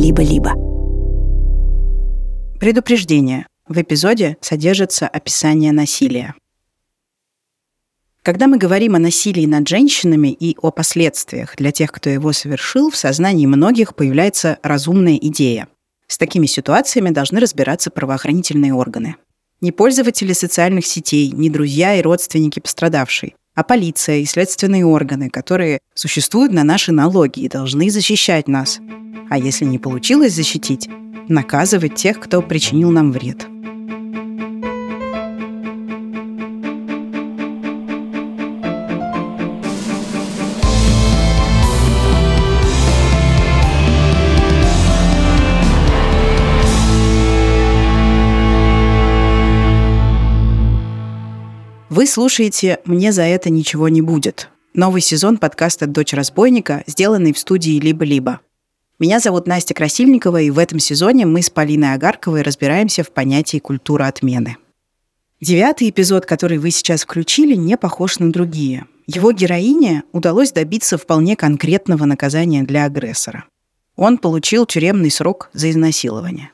«Либо-либо». 0.00 0.54
Предупреждение. 2.58 3.46
В 3.68 3.82
эпизоде 3.82 4.38
содержится 4.40 5.06
описание 5.06 5.72
насилия. 5.72 6.34
Когда 8.22 8.46
мы 8.46 8.56
говорим 8.56 8.94
о 8.94 8.98
насилии 8.98 9.44
над 9.44 9.68
женщинами 9.68 10.28
и 10.28 10.56
о 10.62 10.70
последствиях 10.70 11.54
для 11.56 11.70
тех, 11.70 11.92
кто 11.92 12.08
его 12.08 12.32
совершил, 12.32 12.90
в 12.90 12.96
сознании 12.96 13.44
многих 13.44 13.94
появляется 13.94 14.58
разумная 14.62 15.16
идея. 15.16 15.68
С 16.06 16.16
такими 16.16 16.46
ситуациями 16.46 17.10
должны 17.10 17.38
разбираться 17.38 17.90
правоохранительные 17.90 18.72
органы. 18.72 19.16
Не 19.60 19.70
пользователи 19.70 20.32
социальных 20.32 20.86
сетей, 20.86 21.30
не 21.30 21.50
друзья 21.50 21.94
и 21.94 22.00
родственники 22.00 22.58
пострадавшей, 22.58 23.34
а 23.60 23.62
полиция 23.62 24.20
и 24.20 24.24
следственные 24.24 24.86
органы, 24.86 25.28
которые 25.28 25.80
существуют 25.94 26.50
на 26.50 26.64
наши 26.64 26.92
налоги 26.92 27.40
и 27.40 27.48
должны 27.48 27.90
защищать 27.90 28.48
нас. 28.48 28.80
А 29.28 29.36
если 29.36 29.66
не 29.66 29.78
получилось 29.78 30.32
защитить, 30.32 30.88
наказывать 31.28 31.94
тех, 31.94 32.18
кто 32.20 32.40
причинил 32.40 32.90
нам 32.90 33.12
вред. 33.12 33.49
Слушаете 52.10 52.80
«Мне 52.84 53.12
за 53.12 53.22
это 53.22 53.48
ничего 53.48 53.88
не 53.88 54.02
будет». 54.02 54.50
Новый 54.74 55.00
сезон 55.00 55.38
подкаста 55.38 55.86
«Дочь 55.86 56.12
разбойника», 56.12 56.82
сделанный 56.86 57.32
в 57.32 57.38
студии 57.38 57.80
«Либо-либо». 57.80 58.40
Меня 58.98 59.18
зовут 59.20 59.46
Настя 59.46 59.72
Красильникова, 59.72 60.42
и 60.42 60.50
в 60.50 60.58
этом 60.58 60.78
сезоне 60.78 61.24
мы 61.24 61.40
с 61.40 61.48
Полиной 61.48 61.94
Агарковой 61.94 62.42
разбираемся 62.42 63.02
в 63.02 63.10
понятии 63.12 63.58
культура 63.58 64.06
отмены. 64.06 64.58
Девятый 65.40 65.88
эпизод, 65.88 66.26
который 66.26 66.58
вы 66.58 66.70
сейчас 66.70 67.02
включили, 67.02 67.54
не 67.54 67.78
похож 67.78 68.18
на 68.18 68.30
другие. 68.30 68.86
Его 69.06 69.32
героине 69.32 70.02
удалось 70.12 70.52
добиться 70.52 70.98
вполне 70.98 71.34
конкретного 71.34 72.04
наказания 72.04 72.62
для 72.62 72.84
агрессора. 72.84 73.46
Он 73.96 74.18
получил 74.18 74.66
тюремный 74.66 75.10
срок 75.10 75.48
за 75.52 75.70
изнасилование. 75.70 76.50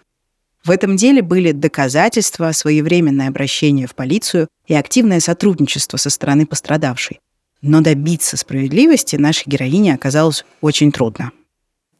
В 0.66 0.70
этом 0.72 0.96
деле 0.96 1.22
были 1.22 1.52
доказательства, 1.52 2.50
своевременное 2.50 3.28
обращение 3.28 3.86
в 3.86 3.94
полицию 3.94 4.48
и 4.66 4.74
активное 4.74 5.20
сотрудничество 5.20 5.96
со 5.96 6.10
стороны 6.10 6.44
пострадавшей. 6.44 7.20
Но 7.62 7.82
добиться 7.82 8.36
справедливости 8.36 9.14
нашей 9.14 9.44
героине 9.46 9.94
оказалось 9.94 10.44
очень 10.60 10.90
трудно. 10.90 11.30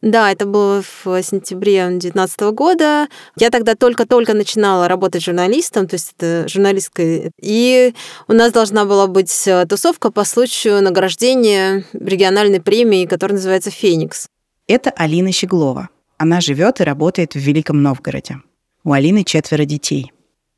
Да, 0.01 0.33
это 0.33 0.45
было 0.45 0.83
в 0.83 1.23
сентябре 1.23 1.87
2019 1.87 2.41
года. 2.51 3.07
Я 3.37 3.51
тогда 3.51 3.75
только-только 3.75 4.33
начинала 4.33 4.89
работать 4.89 5.23
журналистом, 5.23 5.87
то 5.87 5.93
есть 5.93 6.13
это 6.17 6.49
журналистская. 6.49 7.31
И 7.41 7.93
у 8.27 8.33
нас 8.33 8.51
должна 8.51 8.83
была 8.83 9.07
быть 9.07 9.47
э, 9.47 9.65
тусовка 9.65 10.11
по 10.11 10.25
случаю 10.25 10.83
награждения 10.83 11.85
региональной 11.93 12.59
премии, 12.59 13.05
которая 13.05 13.37
называется 13.37 13.71
«Феникс». 13.71 14.27
Это 14.67 14.89
Алина 14.89 15.31
Щеглова. 15.31 15.87
Она 16.17 16.41
живет 16.41 16.81
и 16.81 16.83
работает 16.83 17.33
в 17.33 17.39
Великом 17.39 17.81
Новгороде. 17.81 18.41
У 18.87 18.93
Алины 18.93 19.25
четверо 19.25 19.65
детей. 19.65 20.13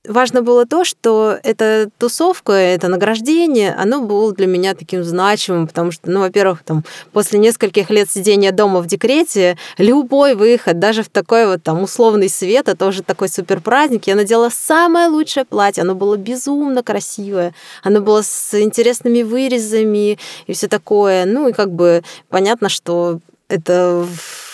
Важно 0.07 0.43
было 0.43 0.67
то, 0.67 0.85
что 0.85 1.39
эта 1.41 1.89
тусовка, 1.97 2.51
это 2.51 2.87
награждение, 2.87 3.73
оно 3.73 4.01
было 4.01 4.31
для 4.33 4.45
меня 4.45 4.75
таким 4.75 5.03
значимым, 5.03 5.67
потому 5.67 5.89
что, 5.89 6.11
ну, 6.11 6.19
во-первых, 6.19 6.61
там, 6.63 6.83
после 7.11 7.39
нескольких 7.39 7.89
лет 7.89 8.07
сидения 8.07 8.51
дома 8.51 8.81
в 8.81 8.85
декрете, 8.85 9.57
любой 9.79 10.35
выход, 10.35 10.77
даже 10.77 11.01
в 11.01 11.09
такой 11.09 11.47
вот 11.47 11.63
там 11.63 11.81
условный 11.81 12.29
свет, 12.29 12.69
это 12.69 12.85
уже 12.85 13.01
такой 13.01 13.29
супер 13.29 13.61
праздник, 13.61 14.05
я 14.05 14.15
надела 14.15 14.49
самое 14.49 15.07
лучшее 15.07 15.43
платье, 15.43 15.81
оно 15.81 15.95
было 15.95 16.15
безумно 16.15 16.83
красивое, 16.83 17.55
оно 17.81 17.99
было 17.99 18.21
с 18.21 18.53
интересными 18.53 19.23
вырезами 19.23 20.19
и 20.45 20.53
все 20.53 20.67
такое. 20.67 21.25
Ну, 21.25 21.47
и 21.47 21.51
как 21.51 21.71
бы 21.71 22.03
понятно, 22.29 22.69
что 22.69 23.21
это 23.47 24.05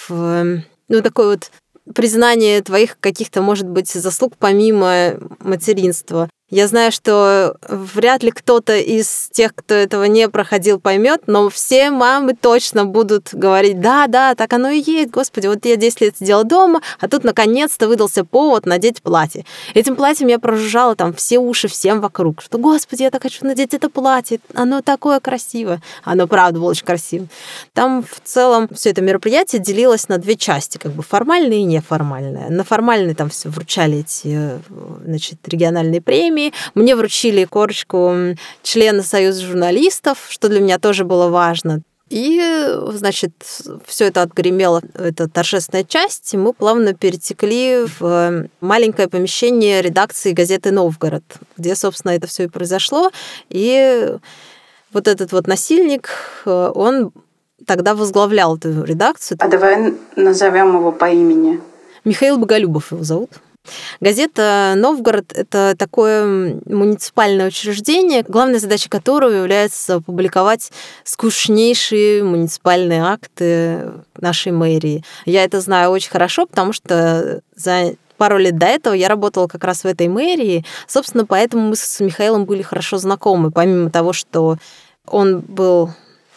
в 0.07 0.63
ну, 0.87 1.01
такой 1.01 1.25
вот 1.25 1.51
признание 1.93 2.61
твоих 2.61 2.99
каких-то, 2.99 3.41
может 3.41 3.67
быть, 3.67 3.89
заслуг 3.89 4.33
помимо 4.37 5.13
материнства. 5.39 6.29
Я 6.51 6.67
знаю, 6.67 6.91
что 6.91 7.57
вряд 7.67 8.21
ли 8.21 8.29
кто-то 8.29 8.77
из 8.77 9.29
тех, 9.31 9.55
кто 9.55 9.73
этого 9.73 10.03
не 10.03 10.29
проходил, 10.29 10.79
поймет, 10.79 11.23
но 11.25 11.49
все 11.49 11.89
мамы 11.89 12.35
точно 12.35 12.85
будут 12.85 13.29
говорить, 13.33 13.81
да, 13.81 14.05
да, 14.05 14.35
так 14.35 14.53
оно 14.53 14.69
и 14.69 14.79
есть, 14.79 15.09
господи, 15.09 15.47
вот 15.47 15.65
я 15.65 15.75
10 15.75 16.01
лет 16.01 16.17
сидела 16.17 16.43
дома, 16.43 16.83
а 16.99 17.07
тут 17.07 17.23
наконец-то 17.23 17.87
выдался 17.87 18.23
повод 18.23 18.67
надеть 18.67 19.01
платье. 19.01 19.43
Этим 19.73 19.95
платьем 19.95 20.27
я 20.27 20.37
прожужжала 20.37 20.95
там 20.95 21.15
все 21.15 21.39
уши 21.39 21.67
всем 21.67 21.99
вокруг, 21.99 22.43
что, 22.43 22.59
господи, 22.59 23.01
я 23.01 23.09
так 23.09 23.23
хочу 23.23 23.43
надеть 23.43 23.73
это 23.73 23.89
платье, 23.89 24.39
оно 24.53 24.83
такое 24.83 25.19
красивое. 25.19 25.81
Оно 26.03 26.27
правда 26.27 26.59
было 26.59 26.69
очень 26.69 26.85
красивым. 26.85 27.27
Там 27.73 28.03
в 28.03 28.21
целом 28.23 28.69
все 28.71 28.91
это 28.91 29.01
мероприятие 29.01 29.59
делилось 29.59 30.09
на 30.09 30.19
две 30.19 30.35
части, 30.35 30.77
как 30.77 30.91
бы 30.91 31.01
формальное 31.01 31.57
и 31.57 31.63
неформальное. 31.63 32.49
На 32.51 32.63
формальной 32.63 33.15
там 33.15 33.31
все 33.31 33.49
вручали 33.49 34.01
эти, 34.01 34.61
значит, 35.03 35.39
региональные 35.47 36.01
премии, 36.01 36.34
премии. 36.35 36.53
Мне 36.73 36.95
вручили 36.95 37.45
корочку 37.45 38.13
члена 38.63 39.03
Союза 39.03 39.41
журналистов, 39.41 40.25
что 40.29 40.49
для 40.49 40.59
меня 40.59 40.79
тоже 40.79 41.05
было 41.05 41.29
важно. 41.29 41.81
И, 42.09 42.39
значит, 42.91 43.31
все 43.85 44.05
это 44.05 44.21
отгремело, 44.21 44.83
это 44.93 45.27
торжественная 45.27 45.83
часть, 45.83 46.35
и 46.35 46.37
мы 46.37 46.53
плавно 46.53 46.93
перетекли 46.93 47.85
в 47.99 48.47
маленькое 48.61 49.07
помещение 49.07 49.81
редакции 49.81 50.31
газеты 50.31 50.71
«Новгород», 50.71 51.23
где, 51.57 51.75
собственно, 51.75 52.11
это 52.11 52.27
все 52.27 52.43
и 52.43 52.47
произошло. 52.47 53.09
И 53.49 54.17
вот 54.93 55.07
этот 55.07 55.31
вот 55.31 55.47
насильник, 55.47 56.09
он 56.45 57.11
тогда 57.65 57.95
возглавлял 57.95 58.55
эту 58.57 58.83
редакцию. 58.83 59.39
А 59.41 59.47
давай 59.47 59.95
назовем 60.15 60.77
его 60.77 60.91
по 60.91 61.09
имени. 61.09 61.59
Михаил 62.03 62.37
Боголюбов 62.37 62.91
его 62.91 63.03
зовут. 63.03 63.31
Газета 63.99 64.73
«Новгород»— 64.75 65.31
это 65.35 65.75
такое 65.77 66.59
муниципальное 66.65 67.47
учреждение, 67.47 68.23
главная 68.27 68.59
задача 68.59 68.89
которого 68.89 69.31
является 69.31 70.01
публиковать 70.01 70.71
скучнейшие 71.03 72.23
муниципальные 72.23 73.03
акты 73.03 73.91
нашей 74.17 74.51
мэрии. 74.51 75.03
Я 75.25 75.43
это 75.43 75.61
знаю 75.61 75.91
очень 75.91 76.11
хорошо, 76.11 76.45
потому 76.45 76.73
что 76.73 77.41
за 77.55 77.95
пару 78.17 78.37
лет 78.37 78.57
до 78.57 78.65
этого 78.65 78.93
я 78.93 79.07
работала 79.07 79.47
как 79.47 79.63
раз 79.63 79.83
в 79.83 79.87
этой 79.87 80.07
мэрии. 80.07 80.65
Собственно, 80.87 81.25
поэтому 81.25 81.69
мы 81.69 81.75
с 81.75 81.99
Михаилом 81.99 82.45
были 82.45 82.61
хорошо 82.61 82.97
знакомы, 82.97 83.51
помимо 83.51 83.89
того, 83.89 84.13
что 84.13 84.57
он 85.05 85.39
был 85.41 85.91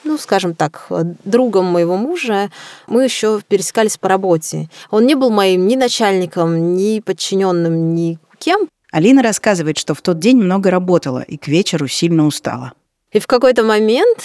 ну, 0.05 0.19
скажем 0.19 0.55
так, 0.55 0.87
другом 1.25 1.67
моего 1.67 1.97
мужа, 1.97 2.51
мы 2.87 3.05
еще 3.05 3.41
пересекались 3.47 3.99
по 3.99 4.09
работе. 4.09 4.69
Он 4.91 5.07
не 5.07 5.15
был 5.15 5.31
моим 5.31 5.67
ни 5.67 5.77
начальником, 5.77 6.77
ни 6.77 7.01
подчиненным, 7.01 7.95
ни 7.95 8.19
кем. 8.39 8.69
Алина 8.91 9.23
рассказывает, 9.23 9.79
что 9.79 9.95
в 9.95 10.01
тот 10.01 10.19
день 10.19 10.37
много 10.39 10.71
работала 10.71 11.21
и 11.21 11.37
к 11.37 11.49
вечеру 11.49 11.89
сильно 11.89 12.27
устала. 12.27 12.73
И 13.13 13.21
в 13.21 13.27
какой-то 13.27 13.63
момент 13.63 14.25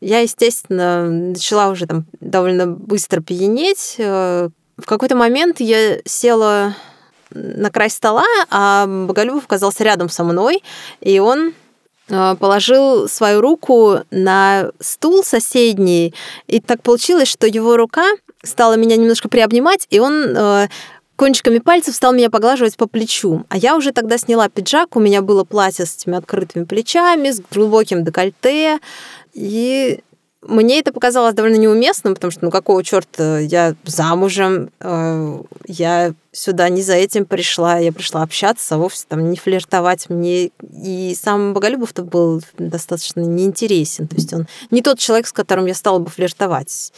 я, 0.00 0.20
естественно, 0.20 1.08
начала 1.08 1.68
уже 1.68 1.86
там 1.86 2.06
довольно 2.20 2.66
быстро 2.66 3.20
пьянеть. 3.20 3.96
В 3.98 4.86
какой-то 4.86 5.16
момент 5.16 5.60
я 5.60 5.98
села 6.04 6.74
на 7.30 7.70
край 7.70 7.90
стола, 7.90 8.24
а 8.50 8.86
Боголюбов 8.86 9.44
оказался 9.44 9.84
рядом 9.84 10.08
со 10.08 10.24
мной, 10.24 10.62
и 11.00 11.20
он 11.20 11.52
Э, 11.52 11.69
положил 12.10 13.08
свою 13.08 13.40
руку 13.40 14.00
на 14.10 14.70
стул 14.80 15.22
соседний, 15.24 16.14
и 16.46 16.60
так 16.60 16.82
получилось, 16.82 17.28
что 17.28 17.46
его 17.46 17.76
рука 17.76 18.04
стала 18.42 18.74
меня 18.76 18.96
немножко 18.96 19.28
приобнимать, 19.28 19.86
и 19.90 20.00
он 20.00 20.24
э, 20.36 20.68
кончиками 21.16 21.58
пальцев 21.58 21.94
стал 21.94 22.12
меня 22.12 22.30
поглаживать 22.30 22.76
по 22.76 22.86
плечу. 22.86 23.44
А 23.48 23.58
я 23.58 23.76
уже 23.76 23.92
тогда 23.92 24.18
сняла 24.18 24.48
пиджак, 24.48 24.96
у 24.96 25.00
меня 25.00 25.22
было 25.22 25.44
платье 25.44 25.86
с 25.86 25.96
этими 25.96 26.16
открытыми 26.16 26.64
плечами, 26.64 27.30
с 27.30 27.40
глубоким 27.40 28.04
декольте, 28.04 28.78
и 29.34 30.00
мне 30.42 30.80
это 30.80 30.92
показалось 30.92 31.34
довольно 31.34 31.56
неуместным, 31.56 32.14
потому 32.14 32.30
что, 32.30 32.44
ну, 32.44 32.50
какого 32.50 32.82
черта, 32.82 33.38
я 33.38 33.74
замужем, 33.84 34.70
э, 34.80 35.42
я 35.66 36.14
сюда 36.32 36.68
не 36.70 36.82
за 36.82 36.94
этим 36.94 37.26
пришла, 37.26 37.78
я 37.78 37.92
пришла 37.92 38.22
общаться, 38.22 38.78
вовсе 38.78 39.04
там 39.06 39.30
не 39.30 39.36
флиртовать 39.36 40.08
мне. 40.08 40.50
И 40.62 41.14
сам 41.20 41.52
Боголюбов-то 41.52 42.02
был 42.02 42.42
достаточно 42.56 43.20
неинтересен, 43.20 44.08
то 44.08 44.16
есть 44.16 44.32
он 44.32 44.46
не 44.70 44.80
тот 44.80 44.98
человек, 44.98 45.26
с 45.26 45.32
которым 45.32 45.66
я 45.66 45.74
стала 45.74 45.98
бы 45.98 46.08
флиртовать 46.08 46.92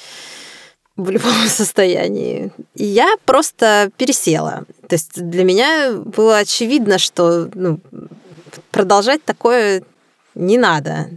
в 0.96 1.10
любом 1.10 1.32
состоянии. 1.48 2.52
И 2.76 2.84
я 2.84 3.16
просто 3.24 3.90
пересела. 3.96 4.64
То 4.88 4.94
есть 4.94 5.20
для 5.20 5.42
меня 5.42 5.94
было 5.94 6.38
очевидно, 6.38 6.98
что 6.98 7.50
ну, 7.54 7.80
продолжать 8.70 9.24
такое 9.24 9.82
не 10.34 10.58
надо. 10.58 11.10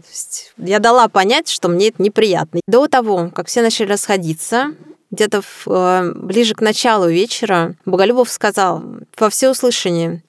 Я 0.58 0.80
дала 0.80 1.08
понять, 1.08 1.50
что 1.50 1.68
мне 1.68 1.90
это 1.90 2.02
неприятно. 2.02 2.62
До 2.68 2.88
того, 2.88 3.30
как 3.34 3.48
все 3.48 3.62
начали 3.62 3.88
расходиться, 3.88 4.76
где-то 5.12 5.42
в, 5.42 5.68
э, 5.68 6.12
ближе 6.16 6.56
к 6.56 6.62
началу 6.62 7.08
вечера 7.08 7.76
Боголюбов 7.86 8.30
сказал 8.30 8.84
во 9.18 9.30
всеуслышание, 9.30 10.24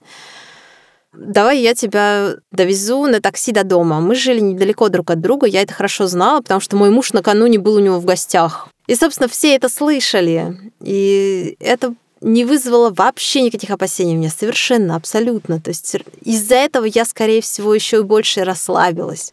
давай 1.13 1.61
я 1.61 1.75
тебя 1.75 2.37
довезу 2.53 3.07
на 3.07 3.21
такси 3.21 3.53
до 3.53 3.65
дома. 3.65 4.01
Мы 4.01 4.15
жили 4.15 4.41
недалеко 4.41 4.89
друг 4.89 5.11
от 5.11 5.21
друга, 5.21 5.47
я 5.47 5.63
это 5.63 5.73
хорошо 5.73 6.07
знала, 6.07 6.41
потому 6.41 6.61
что 6.61 6.77
мой 6.77 6.91
муж 6.91 7.13
накануне 7.13 7.59
был 7.59 7.75
у 7.75 7.81
него 7.81 7.99
в 7.99 8.05
гостях. 8.05 8.69
И, 8.87 8.95
собственно, 8.95 9.29
все 9.29 9.57
это 9.57 9.69
слышали. 9.69 10.57
И 10.81 11.57
это 11.59 11.95
не 12.27 12.45
вызвало 12.45 12.91
вообще 12.91 13.43
никаких 13.43 13.71
опасений 13.71 14.15
у 14.15 14.19
меня, 14.19 14.31
совершенно, 14.31 14.97
абсолютно. 14.97 15.61
То 15.61 15.71
есть 15.71 15.97
из-за 16.23 16.57
этого 16.57 16.85
я, 16.85 17.05
скорее 17.05 17.41
всего, 17.41 17.73
еще 17.73 17.99
и 17.99 18.03
больше 18.03 18.43
расслабилась. 18.43 19.33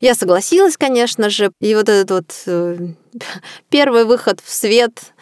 Я 0.00 0.14
согласилась, 0.14 0.76
конечно 0.76 1.30
же, 1.30 1.50
и 1.60 1.74
вот 1.74 1.88
этот 1.88 2.10
вот 2.10 2.42
э, 2.46 2.78
первый 3.70 4.04
выход 4.04 4.40
в 4.40 4.52
свет 4.52 5.12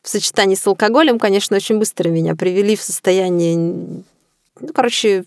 в 0.00 0.08
сочетании 0.08 0.54
с 0.54 0.66
алкоголем, 0.66 1.18
конечно, 1.18 1.56
очень 1.56 1.78
быстро 1.78 2.08
меня 2.08 2.34
привели 2.34 2.76
в 2.76 2.82
состояние... 2.82 3.56
Ну, 3.56 4.72
короче, 4.74 5.24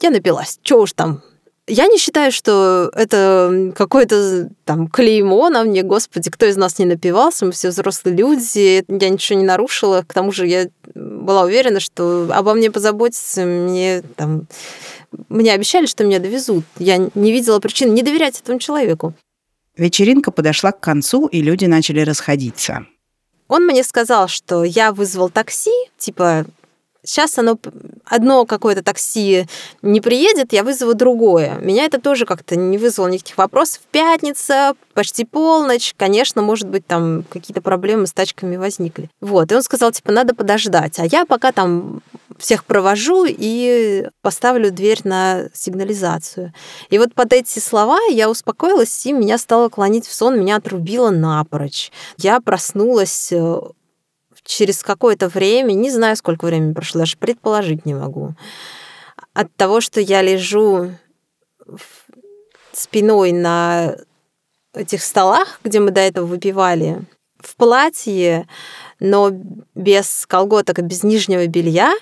я 0.00 0.10
напилась. 0.10 0.58
Чего 0.62 0.80
уж 0.80 0.92
там, 0.94 1.22
я 1.66 1.86
не 1.86 1.98
считаю, 1.98 2.30
что 2.30 2.90
это 2.94 3.72
какое-то 3.74 4.50
там 4.64 4.86
клеймо 4.88 5.48
на 5.48 5.64
мне, 5.64 5.82
господи, 5.82 6.30
кто 6.30 6.46
из 6.46 6.56
нас 6.56 6.78
не 6.78 6.84
напивался, 6.84 7.44
мы 7.44 7.52
все 7.52 7.70
взрослые 7.70 8.16
люди, 8.16 8.84
я 8.88 9.08
ничего 9.08 9.38
не 9.38 9.44
нарушила, 9.44 10.04
к 10.06 10.14
тому 10.14 10.30
же 10.30 10.46
я 10.46 10.68
была 10.94 11.42
уверена, 11.42 11.80
что 11.80 12.28
обо 12.32 12.54
мне 12.54 12.70
позаботиться, 12.70 13.44
мне 13.44 14.02
там... 14.16 14.46
Мне 15.28 15.52
обещали, 15.52 15.86
что 15.86 16.04
меня 16.04 16.18
довезут. 16.18 16.64
Я 16.78 16.98
не 16.98 17.32
видела 17.32 17.58
причин 17.58 17.94
не 17.94 18.02
доверять 18.02 18.40
этому 18.40 18.58
человеку. 18.58 19.14
Вечеринка 19.76 20.30
подошла 20.30 20.72
к 20.72 20.80
концу, 20.80 21.26
и 21.26 21.40
люди 21.40 21.64
начали 21.64 22.00
расходиться. 22.00 22.86
Он 23.48 23.64
мне 23.64 23.84
сказал, 23.84 24.28
что 24.28 24.64
я 24.64 24.92
вызвал 24.92 25.30
такси, 25.30 25.72
типа, 25.96 26.44
Сейчас 27.06 27.38
оно 27.38 27.58
одно 28.04 28.44
какое-то 28.46 28.82
такси 28.82 29.46
не 29.82 30.00
приедет, 30.00 30.52
я 30.52 30.62
вызову 30.62 30.94
другое. 30.94 31.58
Меня 31.60 31.84
это 31.84 32.00
тоже 32.00 32.26
как-то 32.26 32.56
не 32.56 32.78
вызвало 32.78 33.08
никаких 33.08 33.38
вопросов. 33.38 33.82
Пятница, 33.90 34.74
почти 34.92 35.24
полночь, 35.24 35.94
конечно, 35.96 36.42
может 36.42 36.68
быть, 36.68 36.86
там 36.86 37.24
какие-то 37.30 37.62
проблемы 37.62 38.06
с 38.06 38.12
тачками 38.12 38.56
возникли. 38.56 39.08
Вот, 39.20 39.52
и 39.52 39.54
он 39.54 39.62
сказал, 39.62 39.92
типа, 39.92 40.12
надо 40.12 40.34
подождать. 40.34 40.98
А 40.98 41.06
я 41.06 41.24
пока 41.26 41.52
там 41.52 42.02
всех 42.38 42.64
провожу 42.64 43.24
и 43.26 44.08
поставлю 44.22 44.70
дверь 44.70 45.00
на 45.04 45.44
сигнализацию. 45.52 46.52
И 46.90 46.98
вот 46.98 47.14
под 47.14 47.32
эти 47.32 47.58
слова 47.58 47.98
я 48.10 48.28
успокоилась, 48.28 49.06
и 49.06 49.12
меня 49.12 49.38
стало 49.38 49.68
клонить 49.68 50.06
в 50.06 50.12
сон, 50.12 50.38
меня 50.38 50.56
отрубило 50.56 51.10
напрочь. 51.10 51.90
Я 52.18 52.40
проснулась 52.40 53.30
э, 53.32 53.60
через 54.46 54.82
какое-то 54.82 55.28
время, 55.28 55.72
не 55.72 55.90
знаю, 55.90 56.16
сколько 56.16 56.46
времени 56.46 56.72
прошло, 56.72 57.00
даже 57.00 57.16
предположить 57.16 57.84
не 57.84 57.94
могу, 57.94 58.34
от 59.34 59.54
того, 59.56 59.80
что 59.80 60.00
я 60.00 60.22
лежу 60.22 60.92
спиной 62.72 63.32
на 63.32 63.96
этих 64.72 65.02
столах, 65.02 65.60
где 65.64 65.80
мы 65.80 65.90
до 65.90 66.00
этого 66.00 66.26
выпивали, 66.26 67.02
в 67.38 67.56
платье, 67.56 68.46
но 69.00 69.30
без 69.74 70.26
колготок 70.26 70.78
и 70.78 70.82
без 70.82 71.02
нижнего 71.02 71.46
белья. 71.46 71.94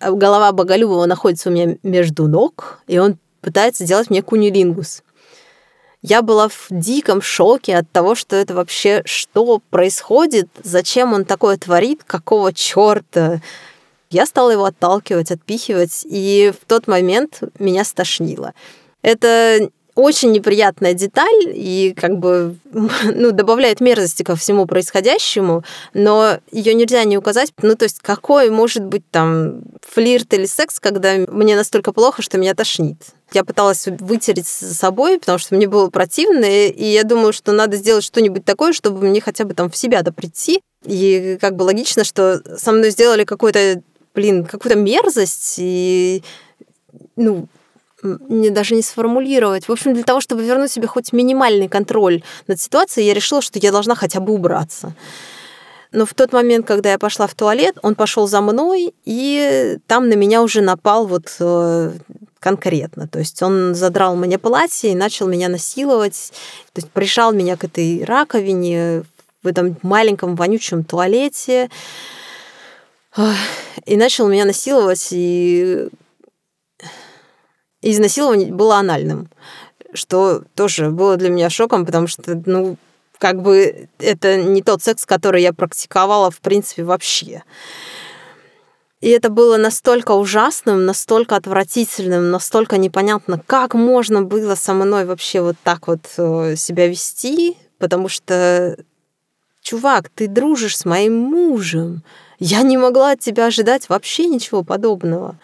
Голова 0.00 0.52
Боголюбова 0.52 1.06
находится 1.06 1.48
у 1.48 1.52
меня 1.52 1.76
между 1.82 2.28
ног, 2.28 2.80
и 2.86 2.98
он 2.98 3.18
пытается 3.40 3.84
сделать 3.84 4.10
мне 4.10 4.22
кунилингус. 4.22 5.02
Я 6.02 6.22
была 6.22 6.48
в 6.48 6.66
диком 6.70 7.20
шоке 7.22 7.76
от 7.76 7.90
того, 7.90 8.14
что 8.14 8.36
это 8.36 8.54
вообще, 8.54 9.02
что 9.04 9.60
происходит, 9.70 10.48
зачем 10.62 11.12
он 11.12 11.24
такое 11.24 11.56
творит, 11.56 12.04
какого 12.04 12.52
черта. 12.52 13.40
Я 14.10 14.26
стала 14.26 14.50
его 14.50 14.64
отталкивать, 14.66 15.30
отпихивать, 15.30 16.02
и 16.04 16.52
в 16.60 16.64
тот 16.66 16.86
момент 16.86 17.40
меня 17.58 17.84
стошнило. 17.84 18.54
Это 19.02 19.70
очень 19.96 20.30
неприятная 20.30 20.92
деталь 20.92 21.46
и 21.46 21.94
как 21.96 22.18
бы 22.18 22.56
ну, 22.72 23.32
добавляет 23.32 23.80
мерзости 23.80 24.22
ко 24.22 24.36
всему 24.36 24.66
происходящему, 24.66 25.64
но 25.94 26.38
ее 26.52 26.74
нельзя 26.74 27.02
не 27.04 27.18
указать. 27.18 27.52
Ну, 27.62 27.74
то 27.74 27.84
есть 27.84 28.00
какой 28.00 28.50
может 28.50 28.84
быть 28.84 29.10
там 29.10 29.62
флирт 29.80 30.32
или 30.34 30.44
секс, 30.44 30.78
когда 30.78 31.14
мне 31.28 31.56
настолько 31.56 31.92
плохо, 31.92 32.22
что 32.22 32.38
меня 32.38 32.54
тошнит. 32.54 32.98
Я 33.32 33.44
пыталась 33.44 33.86
вытереть 33.86 34.46
с 34.46 34.76
собой, 34.76 35.18
потому 35.18 35.38
что 35.38 35.56
мне 35.56 35.66
было 35.66 35.90
противно, 35.90 36.44
и 36.44 36.84
я 36.84 37.02
думаю, 37.02 37.32
что 37.32 37.52
надо 37.52 37.76
сделать 37.76 38.04
что-нибудь 38.04 38.44
такое, 38.44 38.72
чтобы 38.72 39.06
мне 39.06 39.20
хотя 39.20 39.44
бы 39.44 39.54
там 39.54 39.68
в 39.68 39.76
себя-то. 39.76 40.14
И 40.84 41.36
как 41.40 41.56
бы 41.56 41.64
логично, 41.64 42.04
что 42.04 42.40
со 42.56 42.70
мной 42.70 42.90
сделали 42.90 43.24
какой-то, 43.24 43.82
блин, 44.14 44.44
какую-то 44.44 44.78
мерзость, 44.78 45.56
и 45.58 46.22
ну, 47.16 47.48
мне 48.02 48.50
даже 48.50 48.74
не 48.74 48.82
сформулировать. 48.82 49.68
В 49.68 49.72
общем, 49.72 49.94
для 49.94 50.04
того, 50.04 50.20
чтобы 50.20 50.44
вернуть 50.44 50.70
себе 50.70 50.86
хоть 50.86 51.12
минимальный 51.12 51.68
контроль 51.68 52.22
над 52.46 52.60
ситуацией, 52.60 53.06
я 53.06 53.14
решила, 53.14 53.42
что 53.42 53.58
я 53.58 53.72
должна 53.72 53.94
хотя 53.94 54.20
бы 54.20 54.32
убраться. 54.32 54.92
Но 55.92 56.04
в 56.04 56.14
тот 56.14 56.32
момент, 56.32 56.66
когда 56.66 56.92
я 56.92 56.98
пошла 56.98 57.26
в 57.26 57.34
туалет, 57.34 57.76
он 57.82 57.94
пошел 57.94 58.26
за 58.26 58.40
мной, 58.40 58.92
и 59.04 59.78
там 59.86 60.08
на 60.08 60.14
меня 60.14 60.42
уже 60.42 60.60
напал 60.60 61.06
вот 61.06 61.34
э, 61.40 61.92
конкретно. 62.46 63.08
То 63.08 63.18
есть 63.18 63.42
он 63.42 63.74
задрал 63.74 64.14
мне 64.14 64.38
платье 64.38 64.92
и 64.92 64.94
начал 64.94 65.26
меня 65.26 65.48
насиловать. 65.48 66.30
То 66.72 66.80
есть 66.80 66.90
прижал 66.92 67.32
меня 67.32 67.56
к 67.56 67.64
этой 67.64 68.04
раковине 68.04 69.02
в 69.42 69.48
этом 69.48 69.76
маленьком 69.82 70.36
вонючем 70.36 70.84
туалете 70.84 71.68
и 73.84 73.96
начал 73.96 74.28
меня 74.28 74.44
насиловать 74.44 75.08
и 75.10 75.88
изнасилование 77.82 78.52
было 78.52 78.76
анальным, 78.76 79.28
что 79.92 80.44
тоже 80.54 80.90
было 80.90 81.16
для 81.16 81.30
меня 81.30 81.50
шоком, 81.50 81.84
потому 81.84 82.06
что, 82.06 82.40
ну, 82.46 82.76
как 83.18 83.42
бы 83.42 83.88
это 83.98 84.40
не 84.40 84.62
тот 84.62 84.84
секс, 84.84 85.04
который 85.04 85.42
я 85.42 85.52
практиковала, 85.52 86.30
в 86.30 86.38
принципе, 86.38 86.84
вообще. 86.84 87.42
И 89.06 89.10
это 89.10 89.30
было 89.30 89.56
настолько 89.56 90.10
ужасным, 90.14 90.84
настолько 90.84 91.36
отвратительным, 91.36 92.32
настолько 92.32 92.76
непонятно, 92.76 93.40
как 93.46 93.74
можно 93.74 94.22
было 94.22 94.56
со 94.56 94.74
мной 94.74 95.04
вообще 95.04 95.42
вот 95.42 95.54
так 95.62 95.86
вот 95.86 96.00
э, 96.18 96.56
себя 96.56 96.88
вести, 96.88 97.56
потому 97.78 98.08
что, 98.08 98.76
чувак, 99.62 100.08
ты 100.08 100.26
дружишь 100.26 100.76
с 100.76 100.84
моим 100.84 101.16
мужем. 101.16 102.02
Я 102.40 102.62
не 102.62 102.76
могла 102.76 103.12
от 103.12 103.20
тебя 103.20 103.46
ожидать 103.46 103.88
вообще 103.88 104.26
ничего 104.26 104.64
подобного. 104.64 105.38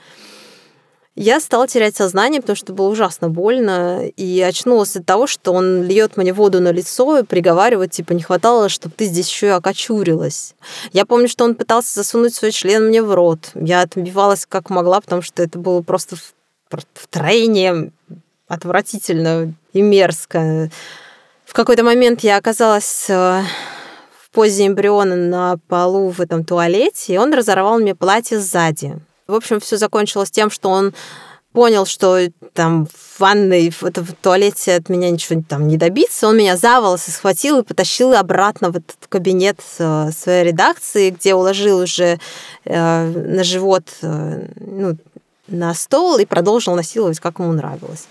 Я 1.14 1.40
стала 1.40 1.68
терять 1.68 1.94
сознание, 1.94 2.40
потому 2.40 2.56
что 2.56 2.72
было 2.72 2.88
ужасно 2.88 3.28
больно, 3.28 4.06
и 4.06 4.40
очнулась 4.40 4.96
от 4.96 5.04
того, 5.04 5.26
что 5.26 5.52
он 5.52 5.82
льет 5.82 6.16
мне 6.16 6.32
воду 6.32 6.60
на 6.60 6.72
лицо 6.72 7.18
и 7.18 7.22
приговаривает, 7.22 7.90
типа, 7.90 8.12
не 8.12 8.22
хватало, 8.22 8.70
чтобы 8.70 8.94
ты 8.96 9.04
здесь 9.04 9.28
еще 9.28 9.48
и 9.48 9.50
окочурилась. 9.50 10.54
Я 10.92 11.04
помню, 11.04 11.28
что 11.28 11.44
он 11.44 11.54
пытался 11.54 11.92
засунуть 11.94 12.34
свой 12.34 12.50
член 12.50 12.86
мне 12.86 13.02
в 13.02 13.12
рот. 13.12 13.50
Я 13.54 13.82
отбивалась 13.82 14.46
как 14.48 14.70
могла, 14.70 15.02
потому 15.02 15.20
что 15.20 15.42
это 15.42 15.58
было 15.58 15.82
просто 15.82 16.16
втройне 16.94 17.92
отвратительно 18.48 19.52
и 19.74 19.82
мерзко. 19.82 20.70
В 21.44 21.52
какой-то 21.52 21.84
момент 21.84 22.20
я 22.20 22.38
оказалась 22.38 23.10
э, 23.10 23.42
в 24.18 24.30
позе 24.30 24.66
эмбриона 24.66 25.14
на 25.14 25.58
полу 25.68 26.08
в 26.08 26.20
этом 26.20 26.44
туалете, 26.44 27.12
и 27.14 27.18
он 27.18 27.34
разорвал 27.34 27.78
мне 27.78 27.94
платье 27.94 28.38
сзади. 28.38 28.98
В 29.32 29.34
общем, 29.34 29.60
все 29.60 29.78
закончилось 29.78 30.30
тем, 30.30 30.50
что 30.50 30.68
он 30.68 30.92
понял, 31.52 31.86
что 31.86 32.18
там 32.52 32.86
в 32.86 33.20
ванной, 33.20 33.70
в, 33.70 33.82
в 33.82 34.14
туалете 34.20 34.74
от 34.74 34.90
меня 34.90 35.10
ничего 35.10 35.42
там 35.48 35.68
не 35.68 35.78
добиться. 35.78 36.28
Он 36.28 36.36
меня 36.36 36.58
за 36.58 36.82
волосы 36.82 37.10
схватил 37.10 37.60
и 37.60 37.64
потащил 37.64 38.12
обратно 38.12 38.70
в 38.70 38.76
этот 38.76 38.98
кабинет 39.08 39.58
э, 39.78 40.10
своей 40.14 40.44
редакции, 40.44 41.08
где 41.08 41.34
уложил 41.34 41.78
уже 41.78 42.18
э, 42.66 43.06
на 43.06 43.42
живот, 43.42 43.84
э, 44.02 44.48
ну, 44.60 44.98
на 45.48 45.72
стол 45.72 46.18
и 46.18 46.26
продолжил 46.26 46.74
насиловать, 46.74 47.18
как 47.18 47.38
ему 47.38 47.52
нравилось. 47.52 48.06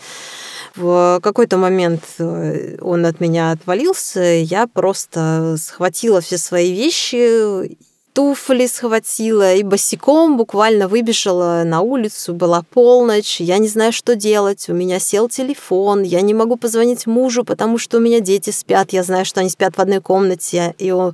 В 0.76 1.20
какой-то 1.22 1.58
момент 1.58 2.04
э, 2.18 2.78
он 2.82 3.06
от 3.06 3.20
меня 3.20 3.52
отвалился, 3.52 4.22
я 4.22 4.66
просто 4.66 5.56
схватила 5.60 6.20
все 6.20 6.40
свои 6.40 6.74
вещи 6.74 7.78
туфли 8.14 8.66
схватила 8.66 9.54
и 9.54 9.64
босиком 9.64 10.38
буквально 10.38 10.88
выбежала 10.88 11.64
на 11.66 11.82
улицу. 11.82 12.34
Была 12.34 12.64
полночь, 12.64 13.40
я 13.40 13.58
не 13.58 13.68
знаю, 13.68 13.94
что 13.94 14.16
делать. 14.16 14.68
У 14.70 14.74
меня 14.74 15.00
сел 15.00 15.30
телефон, 15.30 16.04
я 16.04 16.22
не 16.22 16.34
могу 16.34 16.58
позвонить 16.58 17.08
мужу, 17.08 17.44
потому 17.44 17.78
что 17.78 17.98
у 17.98 18.00
меня 18.02 18.20
дети 18.20 18.50
спят. 18.50 18.92
Я 18.92 19.04
знаю, 19.04 19.26
что 19.26 19.40
они 19.40 19.50
спят 19.50 19.78
в 19.78 19.82
одной 19.82 20.02
комнате, 20.02 20.76
и 20.78 20.92
он, 20.92 21.14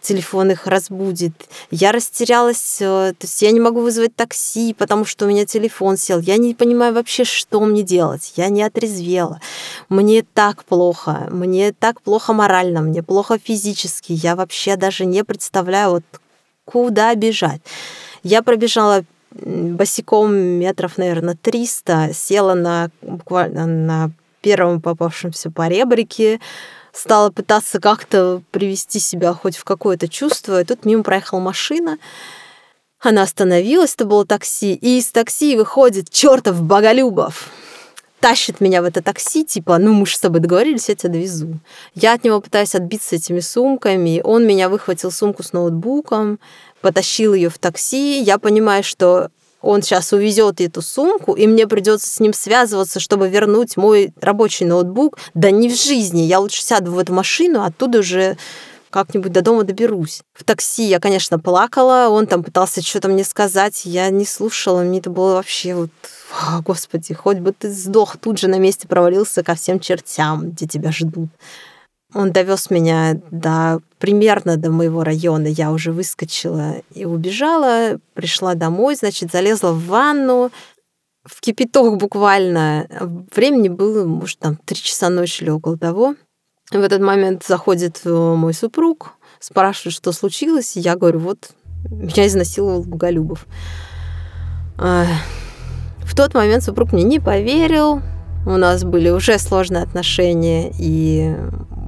телефон 0.00 0.50
их 0.50 0.66
разбудит. 0.66 1.34
Я 1.70 1.92
растерялась, 1.92 2.78
э, 2.80 3.12
то 3.18 3.26
есть 3.26 3.42
я 3.42 3.50
не 3.50 3.60
могу 3.60 3.80
вызвать 3.80 4.16
такси, 4.16 4.74
потому 4.74 5.04
что 5.04 5.26
у 5.26 5.28
меня 5.28 5.44
телефон 5.44 5.96
сел. 5.96 6.20
Я 6.20 6.38
не 6.38 6.54
понимаю 6.54 6.94
вообще, 6.94 7.24
что 7.24 7.60
мне 7.60 7.82
делать. 7.82 8.32
Я 8.36 8.48
не 8.48 8.62
отрезвела. 8.62 9.40
Мне 9.88 10.24
так 10.34 10.64
плохо, 10.64 11.28
мне 11.30 11.72
так 11.72 12.00
плохо 12.00 12.32
морально, 12.32 12.80
мне 12.80 13.02
плохо 13.02 13.38
физически. 13.38 14.12
Я 14.12 14.36
вообще 14.36 14.76
даже 14.76 15.04
не 15.04 15.22
представляю, 15.24 15.90
вот 15.90 16.04
куда 16.70 17.14
бежать. 17.14 17.60
Я 18.22 18.42
пробежала 18.42 19.04
босиком 19.32 20.34
метров, 20.34 20.98
наверное, 20.98 21.36
300, 21.40 22.10
села 22.14 22.54
на 22.54 22.90
буквально 23.02 23.66
на 23.66 24.10
первом 24.40 24.80
попавшемся 24.80 25.50
поребрике, 25.50 26.40
стала 26.92 27.30
пытаться 27.30 27.80
как-то 27.80 28.42
привести 28.50 28.98
себя 28.98 29.32
хоть 29.32 29.56
в 29.56 29.64
какое-то 29.64 30.08
чувство, 30.08 30.60
и 30.60 30.64
тут 30.64 30.84
мимо 30.84 31.02
проехала 31.02 31.40
машина, 31.40 31.98
она 33.00 33.22
остановилась, 33.22 33.94
это 33.94 34.04
было 34.04 34.26
такси, 34.26 34.74
и 34.74 34.98
из 34.98 35.10
такси 35.10 35.56
выходит 35.56 36.10
чертов 36.10 36.62
Боголюбов 36.62 37.48
тащит 38.20 38.60
меня 38.60 38.82
в 38.82 38.84
это 38.84 39.02
такси, 39.02 39.44
типа, 39.44 39.78
ну, 39.78 39.92
мы 39.92 40.06
же 40.06 40.16
с 40.16 40.20
тобой 40.20 40.40
договорились, 40.40 40.88
я 40.88 40.94
тебя 40.94 41.12
довезу. 41.12 41.58
Я 41.94 42.12
от 42.12 42.24
него 42.24 42.40
пытаюсь 42.40 42.74
отбиться 42.74 43.16
этими 43.16 43.40
сумками, 43.40 44.20
он 44.22 44.46
меня 44.46 44.68
выхватил 44.68 45.10
сумку 45.10 45.42
с 45.42 45.52
ноутбуком, 45.52 46.38
потащил 46.80 47.34
ее 47.34 47.48
в 47.48 47.58
такси, 47.58 48.20
я 48.22 48.38
понимаю, 48.38 48.84
что 48.84 49.30
он 49.62 49.82
сейчас 49.82 50.12
увезет 50.12 50.60
эту 50.60 50.80
сумку, 50.80 51.34
и 51.34 51.46
мне 51.46 51.66
придется 51.66 52.08
с 52.08 52.20
ним 52.20 52.32
связываться, 52.32 52.98
чтобы 52.98 53.28
вернуть 53.28 53.76
мой 53.76 54.12
рабочий 54.20 54.64
ноутбук. 54.64 55.18
Да 55.34 55.50
не 55.50 55.68
в 55.68 55.76
жизни. 55.76 56.22
Я 56.22 56.40
лучше 56.40 56.62
сяду 56.62 56.92
в 56.92 56.98
эту 56.98 57.12
машину, 57.12 57.62
оттуда 57.62 57.98
уже 57.98 58.38
как-нибудь 58.90 59.32
до 59.32 59.42
дома 59.42 59.64
доберусь. 59.64 60.22
В 60.34 60.44
такси 60.44 60.84
я, 60.84 61.00
конечно, 61.00 61.38
плакала, 61.38 62.08
он 62.08 62.26
там 62.26 62.42
пытался 62.42 62.82
что-то 62.82 63.08
мне 63.08 63.24
сказать, 63.24 63.84
я 63.84 64.10
не 64.10 64.26
слушала, 64.26 64.82
мне 64.82 64.98
это 64.98 65.10
было 65.10 65.34
вообще 65.34 65.74
вот 65.74 65.90
о, 66.32 66.60
Господи, 66.62 67.12
хоть 67.12 67.38
бы 67.38 67.52
ты 67.52 67.70
сдох, 67.70 68.16
тут 68.16 68.38
же 68.38 68.48
на 68.48 68.58
месте 68.58 68.86
провалился 68.86 69.42
ко 69.42 69.54
всем 69.54 69.80
чертям, 69.80 70.50
где 70.50 70.66
тебя 70.66 70.92
ждут. 70.92 71.30
Он 72.12 72.32
довез 72.32 72.70
меня 72.70 73.20
до 73.30 73.80
примерно 73.98 74.56
до 74.56 74.70
моего 74.70 75.04
района. 75.04 75.46
Я 75.46 75.70
уже 75.70 75.92
выскочила 75.92 76.76
и 76.92 77.04
убежала, 77.04 78.00
пришла 78.14 78.54
домой, 78.54 78.96
значит, 78.96 79.30
залезла 79.30 79.72
в 79.72 79.86
ванну, 79.86 80.50
в 81.24 81.40
кипяток 81.40 81.98
буквально. 81.98 82.86
Времени 83.34 83.68
было, 83.68 84.04
может, 84.04 84.38
там 84.38 84.56
три 84.56 84.76
часа 84.76 85.08
ночи 85.08 85.42
или 85.42 85.50
около 85.50 85.78
того. 85.78 86.16
В 86.70 86.82
этот 86.82 87.00
момент 87.00 87.44
заходит 87.44 88.00
э, 88.04 88.10
мой 88.10 88.54
супруг, 88.54 89.14
спрашивает, 89.40 89.94
что 89.94 90.12
случилось. 90.12 90.76
Я 90.76 90.94
говорю, 90.96 91.18
вот, 91.18 91.50
меня 91.90 92.26
изнасиловал 92.26 92.82
Буголюбов. 92.82 93.46
В 94.76 96.16
тот 96.16 96.34
момент 96.34 96.62
супруг 96.62 96.92
мне 96.92 97.02
не 97.02 97.18
поверил. 97.20 98.00
У 98.46 98.56
нас 98.56 98.84
были 98.84 99.10
уже 99.10 99.38
сложные 99.38 99.82
отношения, 99.82 100.72
и 100.78 101.36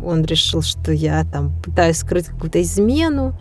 он 0.04 0.24
решил, 0.24 0.62
что 0.62 0.92
я 0.92 1.24
там 1.24 1.52
пытаюсь 1.62 1.98
скрыть 1.98 2.26
какую-то 2.26 2.60
измену. 2.60 3.38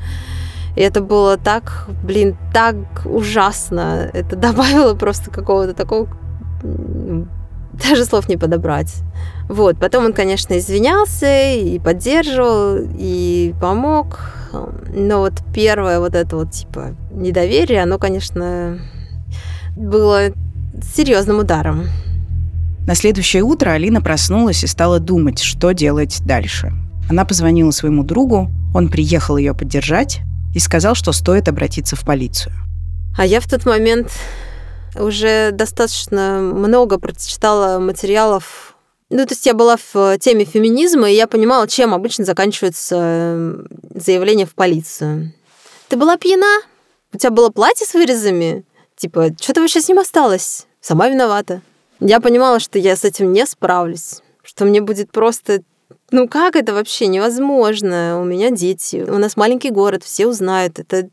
И 0.75 0.81
это 0.81 1.01
было 1.01 1.37
так, 1.37 1.87
блин, 2.03 2.37
так 2.53 2.75
ужасно. 3.05 4.09
Это 4.13 4.35
добавило 4.37 4.95
просто 4.95 5.31
какого-то 5.31 5.73
такого... 5.73 6.07
Даже 7.89 8.05
слов 8.05 8.27
не 8.29 8.37
подобрать. 8.37 8.93
Вот, 9.49 9.77
потом 9.77 10.05
он, 10.05 10.13
конечно, 10.13 10.57
извинялся 10.57 11.53
и 11.53 11.79
поддерживал, 11.79 12.77
и 12.97 13.53
помог. 13.59 14.19
Но 14.93 15.19
вот 15.19 15.33
первое 15.53 15.99
вот 15.99 16.15
это 16.15 16.35
вот, 16.37 16.51
типа, 16.51 16.95
недоверие, 17.11 17.83
оно, 17.83 17.97
конечно, 17.97 18.79
было 19.75 20.31
серьезным 20.95 21.39
ударом. 21.39 21.87
На 22.87 22.95
следующее 22.95 23.43
утро 23.43 23.71
Алина 23.71 24.01
проснулась 24.01 24.63
и 24.63 24.67
стала 24.67 24.99
думать, 24.99 25.39
что 25.39 25.71
делать 25.71 26.21
дальше. 26.25 26.73
Она 27.09 27.25
позвонила 27.25 27.71
своему 27.71 28.03
другу, 28.03 28.49
он 28.73 28.89
приехал 28.89 29.37
ее 29.37 29.53
поддержать 29.53 30.21
и 30.53 30.59
сказал, 30.59 30.95
что 30.95 31.11
стоит 31.11 31.47
обратиться 31.47 31.95
в 31.95 32.03
полицию. 32.03 32.53
А 33.17 33.25
я 33.25 33.39
в 33.39 33.47
тот 33.47 33.65
момент 33.65 34.11
уже 34.95 35.51
достаточно 35.51 36.39
много 36.39 36.99
прочитала 36.99 37.79
материалов. 37.79 38.75
Ну, 39.09 39.25
то 39.25 39.33
есть 39.33 39.45
я 39.45 39.53
была 39.53 39.77
в 39.93 40.17
теме 40.19 40.45
феминизма, 40.45 41.09
и 41.09 41.15
я 41.15 41.27
понимала, 41.27 41.67
чем 41.67 41.93
обычно 41.93 42.23
заканчивается 42.23 43.65
заявление 43.93 44.45
в 44.45 44.55
полицию. 44.55 45.33
Ты 45.89 45.97
была 45.97 46.17
пьяна? 46.17 46.61
У 47.13 47.17
тебя 47.17 47.31
было 47.31 47.49
платье 47.49 47.85
с 47.85 47.93
вырезами? 47.93 48.63
Типа, 48.95 49.29
что 49.39 49.53
ты 49.53 49.61
вообще 49.61 49.81
с 49.81 49.89
ним 49.89 49.99
осталась? 49.99 50.65
Сама 50.79 51.09
виновата. 51.09 51.61
Я 51.99 52.19
понимала, 52.19 52.59
что 52.59 52.79
я 52.79 52.95
с 52.95 53.03
этим 53.03 53.33
не 53.33 53.45
справлюсь, 53.45 54.21
что 54.43 54.65
мне 54.65 54.81
будет 54.81 55.11
просто 55.11 55.61
ну 56.11 56.27
как 56.27 56.57
это 56.57 56.73
вообще 56.73 57.07
невозможно? 57.07 58.19
У 58.21 58.25
меня 58.25 58.49
дети, 58.49 59.05
у 59.07 59.17
нас 59.17 59.37
маленький 59.37 59.69
город, 59.69 60.03
все 60.03 60.27
узнают. 60.27 60.77
Это 60.77 61.09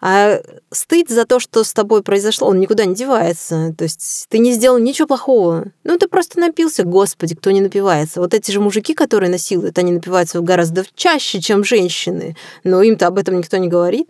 а 0.00 0.40
стыд 0.70 1.08
за 1.08 1.24
то, 1.24 1.40
что 1.40 1.64
с 1.64 1.72
тобой 1.72 2.02
произошло, 2.02 2.48
он 2.48 2.60
никуда 2.60 2.84
не 2.84 2.94
девается. 2.94 3.74
То 3.76 3.84
есть 3.84 4.26
ты 4.28 4.38
не 4.38 4.52
сделал 4.52 4.78
ничего 4.78 5.06
плохого. 5.06 5.66
Ну, 5.84 5.98
ты 5.98 6.08
просто 6.08 6.40
напился. 6.40 6.84
Господи, 6.84 7.34
кто 7.34 7.50
не 7.50 7.60
напивается? 7.60 8.20
Вот 8.20 8.34
эти 8.34 8.50
же 8.50 8.60
мужики, 8.60 8.94
которые 8.94 9.30
насилуют, 9.30 9.78
они 9.78 9.92
напиваются 9.92 10.40
гораздо 10.40 10.84
чаще, 10.94 11.40
чем 11.40 11.64
женщины. 11.64 12.36
Но 12.64 12.82
им-то 12.82 13.06
об 13.06 13.18
этом 13.18 13.38
никто 13.38 13.56
не 13.56 13.68
говорит. 13.68 14.08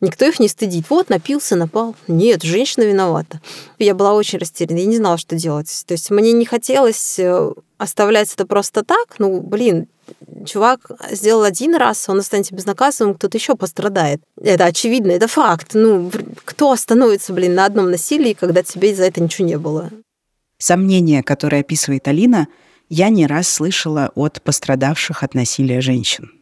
Никто 0.00 0.26
их 0.26 0.38
не 0.40 0.48
стыдит. 0.48 0.90
Вот, 0.90 1.08
напился, 1.08 1.56
напал. 1.56 1.96
Нет, 2.06 2.42
женщина 2.42 2.84
виновата. 2.84 3.40
Я 3.78 3.94
была 3.94 4.12
очень 4.12 4.38
растеряна, 4.38 4.78
я 4.78 4.86
не 4.86 4.98
знала, 4.98 5.16
что 5.16 5.36
делать. 5.36 5.84
То 5.86 5.92
есть 5.92 6.10
мне 6.10 6.32
не 6.32 6.44
хотелось 6.44 7.18
э, 7.18 7.52
оставлять 7.78 8.32
это 8.34 8.46
просто 8.46 8.84
так. 8.84 9.14
Ну, 9.18 9.40
блин, 9.40 9.88
чувак 10.44 10.90
сделал 11.10 11.44
один 11.44 11.74
раз, 11.76 12.08
он 12.10 12.18
останется 12.18 12.54
безнаказанным, 12.54 13.14
кто-то 13.14 13.38
еще 13.38 13.56
пострадает. 13.56 14.20
Это 14.38 14.66
очевидно, 14.66 15.12
это 15.12 15.28
факт. 15.28 15.70
Ну, 15.72 16.10
кто 16.44 16.72
остановится, 16.72 17.32
блин, 17.32 17.54
на 17.54 17.64
одном 17.64 17.90
насилии, 17.90 18.34
когда 18.34 18.62
тебе 18.62 18.94
за 18.94 19.04
это 19.04 19.22
ничего 19.22 19.48
не 19.48 19.56
было? 19.56 19.90
Сомнения, 20.58 21.22
которые 21.22 21.60
описывает 21.60 22.06
Алина, 22.06 22.48
я 22.88 23.08
не 23.08 23.26
раз 23.26 23.48
слышала 23.48 24.12
от 24.14 24.42
пострадавших 24.42 25.22
от 25.22 25.34
насилия 25.34 25.80
женщин. 25.80 26.32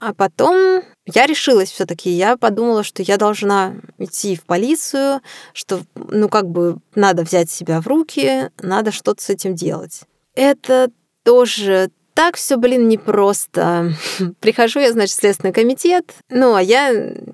А 0.00 0.14
потом 0.14 0.82
я 1.14 1.26
решилась 1.26 1.70
все-таки. 1.70 2.10
Я 2.10 2.36
подумала, 2.36 2.82
что 2.82 3.02
я 3.02 3.16
должна 3.16 3.76
идти 3.98 4.36
в 4.36 4.44
полицию, 4.44 5.20
что, 5.52 5.80
ну, 5.94 6.28
как 6.28 6.48
бы 6.48 6.78
надо 6.94 7.22
взять 7.22 7.50
себя 7.50 7.80
в 7.80 7.86
руки, 7.86 8.50
надо 8.60 8.92
что-то 8.92 9.22
с 9.22 9.30
этим 9.30 9.54
делать. 9.54 10.02
Это 10.34 10.90
тоже 11.24 11.90
так 12.14 12.36
все, 12.36 12.56
блин, 12.56 12.88
непросто. 12.88 13.92
Прихожу 14.40 14.80
я, 14.80 14.92
значит, 14.92 15.16
в 15.16 15.20
Следственный 15.20 15.52
комитет, 15.52 16.14
ну, 16.28 16.54
а 16.54 16.62
я, 16.62 16.88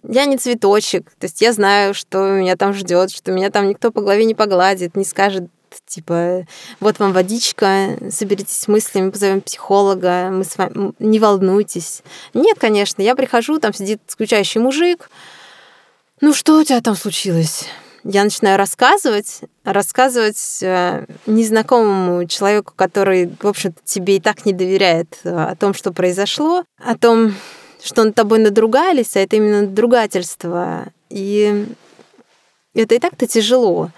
я 0.07 0.26
не 0.26 0.37
цветочек, 0.37 1.11
то 1.19 1.25
есть 1.25 1.40
я 1.40 1.52
знаю, 1.52 1.95
что 1.95 2.19
меня 2.28 2.54
там 2.57 2.75
ждет, 2.75 3.11
что 3.11 3.33
меня 3.33 3.50
там 3.50 3.69
никто 3.69 3.90
по 3.90 4.02
голове 4.02 4.25
не 4.25 4.35
погладит, 4.35 4.95
не 4.95 5.04
скажет, 5.04 5.45
типа, 5.87 6.47
вот 6.81 6.99
вам 6.99 7.12
водичка, 7.12 7.99
соберитесь 8.11 8.59
с 8.59 8.69
мыслями, 8.69 9.11
позовем 9.11 9.40
психолога, 9.40 10.31
мы 10.31 10.45
с 10.45 10.57
вами, 10.57 10.93
не 10.99 11.19
волнуйтесь. 11.19 12.02
Нет, 12.33 12.59
конечно, 12.59 13.02
я 13.02 13.14
прихожу, 13.14 13.59
там 13.59 13.73
сидит 13.73 14.00
скучающий 14.07 14.61
мужик, 14.61 15.11
ну 16.21 16.33
что 16.33 16.59
у 16.59 16.64
тебя 16.64 16.81
там 16.81 16.97
случилось? 16.97 17.66
Я 18.04 18.23
начинаю 18.23 18.59
рассказывать, 18.59 19.40
рассказывать 19.64 20.59
э, 20.62 21.07
незнакомому 21.26 22.26
человеку, 22.26 22.75
который, 22.76 23.33
в 23.40 23.47
общем-то, 23.47 23.81
тебе 23.85 24.16
и 24.16 24.21
так 24.21 24.45
не 24.45 24.52
доверяет 24.52 25.19
э, 25.25 25.31
о 25.31 25.57
том, 25.57 25.73
что 25.73 25.90
произошло, 25.90 26.64
о 26.78 26.97
том, 26.99 27.35
что 27.83 28.04
над 28.04 28.14
тобой 28.14 28.38
надругались, 28.40 29.16
а 29.16 29.21
это 29.21 29.37
именно 29.37 29.62
надругательство. 29.62 30.87
И 31.09 31.66
это 32.75 32.95
и 32.95 32.99
так-то 32.99 33.26
тяжело. 33.26 33.90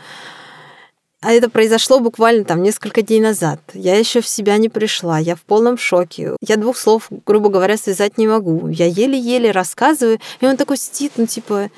А 1.23 1.33
это 1.33 1.49
произошло 1.49 1.99
буквально 1.99 2.45
там 2.45 2.63
несколько 2.63 3.03
дней 3.03 3.21
назад. 3.21 3.61
Я 3.73 3.97
еще 3.97 4.21
в 4.21 4.29
себя 4.29 4.59
не 4.59 4.69
пришла, 4.69 5.19
я 5.19 5.35
в 5.35 5.43
полном 5.43 5.79
шоке. 5.79 6.37
Я 6.41 6.57
двух 6.57 6.77
слов, 6.77 7.09
грубо 7.25 7.49
говоря, 7.49 7.77
связать 7.77 8.19
не 8.19 8.29
могу. 8.29 8.69
Я 8.69 8.87
еле-еле 8.87 9.51
рассказываю, 9.51 10.21
и 10.41 10.47
он 10.47 10.57
такой 10.57 10.77
сидит, 10.77 11.13
ну 11.17 11.27
типа, 11.27 11.71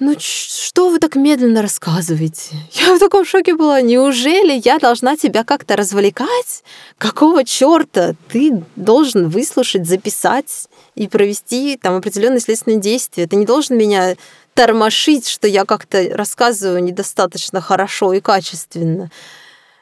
ну 0.00 0.16
что 0.18 0.88
вы 0.88 0.98
так 0.98 1.14
медленно 1.14 1.60
рассказываете? 1.60 2.56
Я 2.72 2.94
в 2.94 2.98
таком 2.98 3.26
шоке 3.26 3.54
была. 3.54 3.82
Неужели 3.82 4.58
я 4.64 4.78
должна 4.78 5.14
тебя 5.14 5.44
как-то 5.44 5.76
развлекать? 5.76 6.64
Какого 6.96 7.44
черта? 7.44 8.14
Ты 8.28 8.62
должен 8.76 9.28
выслушать, 9.28 9.86
записать 9.86 10.68
и 10.94 11.06
провести 11.06 11.76
там 11.76 11.96
определенные 11.96 12.40
следственные 12.40 12.80
действия. 12.80 13.26
Ты 13.26 13.36
не 13.36 13.44
должен 13.44 13.76
меня 13.76 14.16
тормошить, 14.60 15.26
что 15.26 15.48
я 15.48 15.64
как-то 15.64 16.06
рассказываю 16.12 16.84
недостаточно 16.84 17.62
хорошо 17.62 18.12
и 18.12 18.20
качественно. 18.20 19.10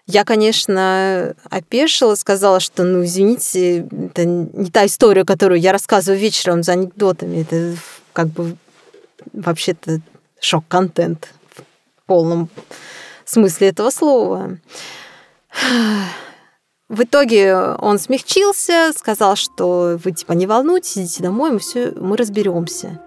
Я, 0.06 0.24
конечно, 0.24 1.34
опешила, 1.50 2.14
сказала, 2.14 2.60
что, 2.60 2.84
ну, 2.84 3.02
извините, 3.02 3.78
это 3.80 4.24
не 4.24 4.70
та 4.70 4.86
история, 4.86 5.24
которую 5.24 5.58
я 5.58 5.72
рассказываю 5.72 6.20
вечером 6.20 6.62
за 6.62 6.72
анекдотами. 6.74 7.42
Это 7.42 7.76
как 8.12 8.28
бы 8.28 8.56
вообще-то 9.32 10.00
шок-контент 10.40 11.28
в 11.56 12.06
полном 12.06 12.48
смысле 13.24 13.70
этого 13.70 13.90
слова. 13.90 14.58
В 16.88 17.02
итоге 17.02 17.56
он 17.56 17.98
смягчился, 17.98 18.92
сказал, 18.96 19.34
что 19.34 19.98
вы 20.04 20.12
типа 20.12 20.34
не 20.34 20.46
волнуйтесь, 20.46 20.98
идите 20.98 21.24
домой, 21.24 21.50
мы 21.50 21.58
все, 21.58 21.92
мы 21.96 22.16
разберемся. 22.16 23.02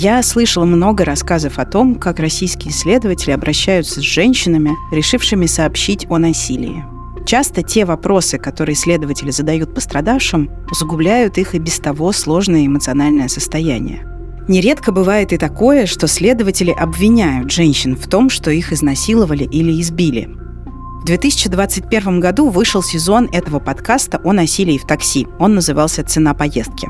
Я 0.00 0.22
слышала 0.22 0.64
много 0.64 1.04
рассказов 1.04 1.58
о 1.58 1.64
том, 1.64 1.96
как 1.96 2.20
российские 2.20 2.72
следователи 2.72 3.32
обращаются 3.32 3.98
с 3.98 4.04
женщинами, 4.04 4.70
решившими 4.92 5.46
сообщить 5.46 6.06
о 6.08 6.18
насилии. 6.18 6.84
Часто 7.26 7.64
те 7.64 7.84
вопросы, 7.84 8.38
которые 8.38 8.76
следователи 8.76 9.32
задают 9.32 9.74
пострадавшим, 9.74 10.52
усугубляют 10.70 11.36
их 11.36 11.56
и 11.56 11.58
без 11.58 11.80
того 11.80 12.12
сложное 12.12 12.64
эмоциональное 12.64 13.26
состояние. 13.26 14.06
Нередко 14.46 14.92
бывает 14.92 15.32
и 15.32 15.36
такое, 15.36 15.86
что 15.86 16.06
следователи 16.06 16.70
обвиняют 16.70 17.50
женщин 17.50 17.96
в 17.96 18.06
том, 18.06 18.30
что 18.30 18.52
их 18.52 18.72
изнасиловали 18.72 19.42
или 19.42 19.80
избили. 19.80 20.28
В 21.02 21.06
2021 21.06 22.20
году 22.20 22.50
вышел 22.50 22.84
сезон 22.84 23.28
этого 23.32 23.58
подкаста 23.58 24.20
о 24.22 24.32
насилии 24.32 24.78
в 24.78 24.86
такси. 24.86 25.26
Он 25.40 25.56
назывался 25.56 26.04
«Цена 26.04 26.34
поездки». 26.34 26.86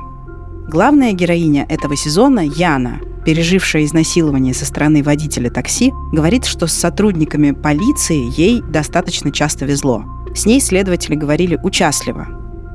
Главная 0.68 1.14
героиня 1.14 1.64
этого 1.70 1.96
сезона, 1.96 2.40
Яна, 2.40 3.00
пережившая 3.24 3.86
изнасилование 3.86 4.52
со 4.52 4.66
стороны 4.66 5.02
водителя 5.02 5.48
такси, 5.48 5.94
говорит, 6.12 6.44
что 6.44 6.66
с 6.66 6.74
сотрудниками 6.74 7.52
полиции 7.52 8.30
ей 8.38 8.60
достаточно 8.60 9.32
часто 9.32 9.64
везло. 9.64 10.04
С 10.34 10.44
ней 10.44 10.60
следователи 10.60 11.14
говорили 11.14 11.58
участливо. 11.62 12.26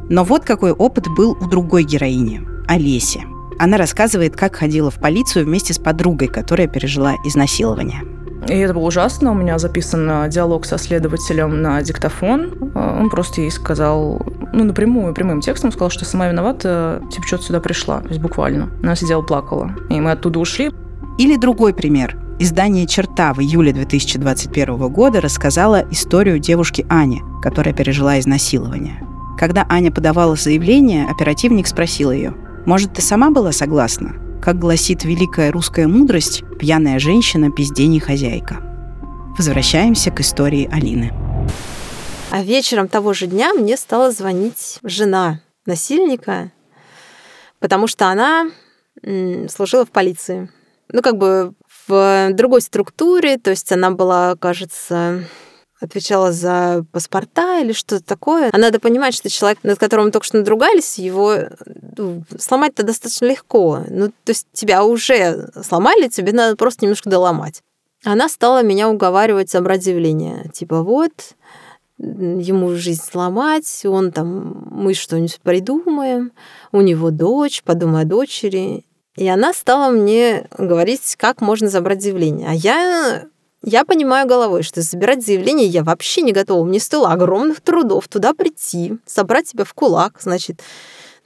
Но 0.10 0.24
вот 0.24 0.44
какой 0.44 0.72
опыт 0.72 1.06
был 1.16 1.38
у 1.40 1.46
другой 1.46 1.84
героини– 1.84 2.42
Олеси. 2.68 3.26
Она 3.60 3.78
рассказывает, 3.78 4.36
как 4.36 4.56
ходила 4.56 4.90
в 4.90 4.96
полицию 4.96 5.46
вместе 5.46 5.76
с 5.76 5.78
подругой, 5.78 6.30
которая 6.30 6.68
пережила 6.68 7.14
изнасилование. 7.24 8.02
И 8.48 8.54
это 8.54 8.74
было 8.74 8.86
ужасно. 8.86 9.32
У 9.32 9.36
меня 9.36 9.60
записан 9.60 10.30
диалог 10.30 10.66
со 10.66 10.80
следователем 10.80 11.62
на 11.62 11.82
диктофон. 11.84 12.72
А, 12.74 12.98
он 13.00 13.10
просто 13.10 13.42
ей 13.42 13.52
сказал, 13.52 14.20
ну, 14.54 14.64
напрямую, 14.64 15.14
прямым 15.14 15.42
текстом 15.42 15.72
сказал, 15.72 15.90
что 15.90 16.06
сама 16.06 16.30
виновата, 16.30 17.02
типа, 17.12 17.26
что-то 17.26 17.44
сюда 17.44 17.60
пришла. 17.60 18.02
То 18.02 18.10
есть 18.10 18.22
буквально. 18.22 18.70
Она 18.82 18.96
сидела, 18.96 19.22
плакала. 19.22 19.76
И 19.90 20.00
мы 20.00 20.12
оттуда 20.12 20.40
ушли. 20.40 20.72
Или 21.18 21.38
другой 21.38 21.74
пример. 21.74 22.18
Издание 22.40 22.88
«Черта» 22.88 23.34
в 23.34 23.40
июле 23.40 23.74
2021 23.74 24.90
года 24.90 25.22
рассказала 25.22 25.86
историю 25.92 26.40
девушки 26.40 26.86
Ани, 26.90 27.22
которая 27.42 27.74
пережила 27.74 28.20
изнасилование. 28.20 29.04
Когда 29.38 29.66
Аня 29.70 29.92
подавала 29.92 30.36
заявление, 30.36 31.08
оперативник 31.08 31.68
спросил 31.68 32.12
ее, 32.12 32.34
«Может, 32.66 32.94
ты 32.94 33.02
сама 33.02 33.30
была 33.32 33.52
согласна?» 33.52 34.14
Как 34.42 34.60
гласит 34.60 35.06
великая 35.06 35.52
русская 35.52 35.88
мудрость, 35.88 36.44
пьяная 36.60 37.00
женщина– 37.00 37.50
пиздень 37.56 38.00
хозяйка. 38.02 38.58
Возвращаемся 39.38 40.12
к 40.12 40.20
истории 40.20 40.70
Алины. 40.70 41.23
А 42.34 42.42
вечером 42.42 42.88
того 42.88 43.14
же 43.14 43.28
дня 43.28 43.54
мне 43.54 43.78
стала 43.78 44.10
звонить 44.10 44.80
жена 44.82 45.42
насильника, 45.68 46.52
потому 47.60 47.86
что 47.86 48.08
она 48.08 48.50
служила 49.50 49.86
в 49.86 49.92
полиции. 49.92 50.50
Ну, 50.88 51.04
как 51.04 51.18
бы 51.18 51.54
в 51.86 52.30
другой 52.32 52.62
структуре, 52.62 53.38
то 53.38 53.52
есть 53.52 53.72
она 53.72 53.92
была, 53.92 54.36
кажется, 54.38 55.26
отвечала 55.80 56.32
за 56.32 56.84
паспорта 56.92 57.60
или 57.60 57.72
что-то 57.72 58.04
такое. 58.04 58.50
А 58.52 58.58
надо 58.58 58.80
понимать, 58.80 59.14
что 59.14 59.30
человек, 59.30 59.60
над 59.62 59.78
которым 59.78 60.12
только 60.12 60.26
что 60.26 60.38
надругались, 60.38 60.98
его 60.98 61.36
ну, 61.96 62.24
сломать-то 62.36 62.82
достаточно 62.82 63.28
легко. 63.28 63.84
Ну, 63.88 64.08
то 64.08 64.30
есть 64.32 64.48
тебя 64.54 64.84
уже 64.84 65.52
сломали, 65.64 66.08
тебе 66.08 66.32
надо 66.32 66.56
просто 66.56 66.84
немножко 66.84 67.12
доломать. 67.12 67.62
Она 68.04 68.28
стала 68.28 68.64
меня 68.64 68.90
уговаривать 68.90 69.52
забрать 69.52 69.84
заявление. 69.84 70.50
Типа, 70.52 70.82
вот, 70.82 71.36
ему 71.98 72.76
жизнь 72.76 73.02
сломать, 73.04 73.86
он 73.86 74.12
там, 74.12 74.68
мы 74.72 74.94
что-нибудь 74.94 75.40
придумаем, 75.42 76.32
у 76.72 76.82
него 76.82 77.12
дочь, 77.12 77.64
подумай 77.64 78.04
о 78.04 78.06
дочери. 78.06 78.86
И 79.16 79.28
она 79.28 79.54
стала 79.54 79.92
мне 79.92 80.48
говорить, 80.58 81.16
как 81.18 81.42
можно 81.42 81.70
забрать 81.70 82.02
заявление. 82.02 82.50
А 82.50 82.54
я 82.54 83.26
я 83.66 83.86
понимаю 83.86 84.28
головой, 84.28 84.62
что 84.62 84.82
забирать 84.82 85.26
заявление 85.26 85.68
я 85.68 85.84
вообще 85.84 86.22
не 86.22 86.34
готова. 86.34 86.66
Мне 86.66 86.82
стоило 86.82 87.14
огромных 87.14 87.62
трудов 87.62 88.10
туда 88.10 88.34
прийти, 88.34 88.98
собрать 89.06 89.48
себя 89.48 89.64
в 89.64 89.74
кулак, 89.74 90.18
значит, 90.20 90.62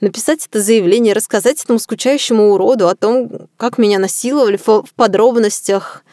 написать 0.00 0.46
это 0.46 0.60
заявление, 0.60 1.14
рассказать 1.14 1.60
этому 1.62 1.80
скучающему 1.80 2.52
уроду 2.52 2.88
о 2.88 2.94
том, 2.94 3.48
как 3.56 3.76
меня 3.76 3.98
насиловали 3.98 4.56
в 4.56 4.84
подробностях, 4.94 6.04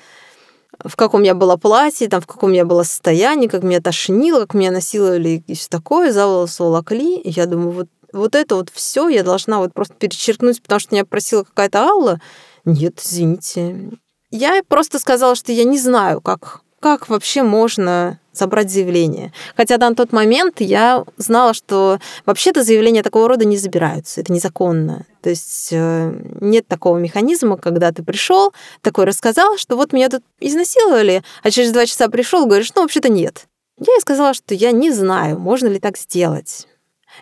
в 0.87 0.95
каком 0.95 1.23
я 1.23 1.33
была 1.33 1.57
платье, 1.57 2.07
там, 2.07 2.21
в 2.21 2.27
каком 2.27 2.51
я 2.53 2.65
была 2.65 2.83
состоянии, 2.83 3.47
как 3.47 3.63
меня 3.63 3.81
тошнило, 3.81 4.41
как 4.41 4.53
меня 4.53 4.71
насиловали 4.71 5.43
и 5.47 5.55
все 5.55 5.67
такое, 5.69 6.11
за 6.11 6.27
волосы 6.27 6.63
волокли. 6.63 7.17
И 7.17 7.31
я 7.31 7.45
думаю, 7.45 7.71
вот, 7.71 7.87
вот 8.13 8.35
это 8.35 8.55
вот 8.55 8.69
все 8.69 9.09
я 9.09 9.23
должна 9.23 9.59
вот 9.59 9.73
просто 9.73 9.95
перечеркнуть, 9.95 10.61
потому 10.61 10.79
что 10.79 10.93
меня 10.93 11.05
просила 11.05 11.43
какая-то 11.43 11.79
Алла. 11.79 12.21
Нет, 12.65 13.01
извините, 13.03 13.91
я 14.31 14.61
просто 14.67 14.99
сказала, 14.99 15.35
что 15.35 15.51
я 15.51 15.63
не 15.63 15.79
знаю, 15.79 16.21
как, 16.21 16.61
как 16.85 17.09
вообще 17.09 17.41
можно 17.41 18.19
забрать 18.31 18.69
заявление. 18.69 19.33
Хотя 19.57 19.79
на 19.79 19.95
тот 19.95 20.11
момент 20.11 20.61
я 20.61 21.03
знала, 21.17 21.55
что 21.55 21.97
вообще-то 22.27 22.63
заявления 22.63 23.01
такого 23.01 23.27
рода 23.27 23.43
не 23.43 23.57
забираются, 23.57 24.21
это 24.21 24.31
незаконно. 24.31 25.07
То 25.23 25.31
есть 25.31 25.69
э, 25.71 26.13
нет 26.41 26.67
такого 26.67 26.99
механизма, 26.99 27.57
когда 27.57 27.91
ты 27.91 28.03
пришел, 28.03 28.53
такой 28.83 29.05
рассказал, 29.05 29.57
что 29.57 29.77
вот 29.77 29.93
меня 29.93 30.09
тут 30.09 30.21
изнасиловали, 30.39 31.23
а 31.41 31.49
через 31.49 31.71
два 31.71 31.87
часа 31.87 32.07
пришел, 32.07 32.45
говоришь, 32.45 32.71
ну 32.75 32.83
вообще-то 32.83 33.09
нет. 33.09 33.47
Я 33.79 33.91
ей 33.91 34.01
сказала, 34.01 34.35
что 34.35 34.53
я 34.53 34.71
не 34.71 34.91
знаю, 34.91 35.39
можно 35.39 35.65
ли 35.65 35.79
так 35.79 35.97
сделать. 35.97 36.67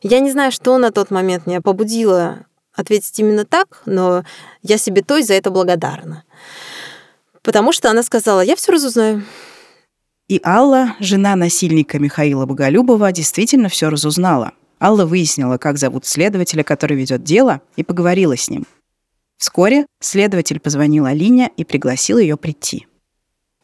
Я 0.02 0.20
не 0.20 0.30
знаю, 0.30 0.52
что 0.52 0.78
на 0.78 0.92
тот 0.92 1.10
момент 1.10 1.48
меня 1.48 1.62
побудило 1.62 2.40
ответить 2.76 3.18
именно 3.18 3.46
так, 3.46 3.82
но 3.86 4.26
я 4.62 4.78
себе 4.78 5.04
той 5.04 5.24
за 5.24 5.36
это 5.36 5.52
благодарна 5.52 6.26
потому 7.44 7.74
что 7.74 7.92
она 7.92 8.02
сказала, 8.02 8.42
я 8.42 8.56
все 8.56 8.72
разузнаю. 8.72 9.24
И 10.30 10.40
Алла, 10.44 10.96
жена 11.00 11.36
насильника 11.36 12.00
Михаила 12.00 12.46
Боголюбова, 12.46 13.12
действительно 13.12 13.68
все 13.68 13.90
разузнала. 13.90 14.54
Алла 14.80 15.06
выяснила, 15.06 15.58
как 15.58 15.78
зовут 15.78 16.06
следователя, 16.06 16.64
который 16.64 16.96
ведет 16.96 17.24
дело, 17.24 17.62
и 17.76 17.84
поговорила 17.84 18.38
с 18.38 18.50
ним. 18.50 18.66
Вскоре 19.38 19.86
следователь 20.00 20.60
позвонил 20.60 21.06
Алине 21.06 21.52
и 21.58 21.66
пригласил 21.66 22.18
ее 22.18 22.38
прийти. 22.38 22.88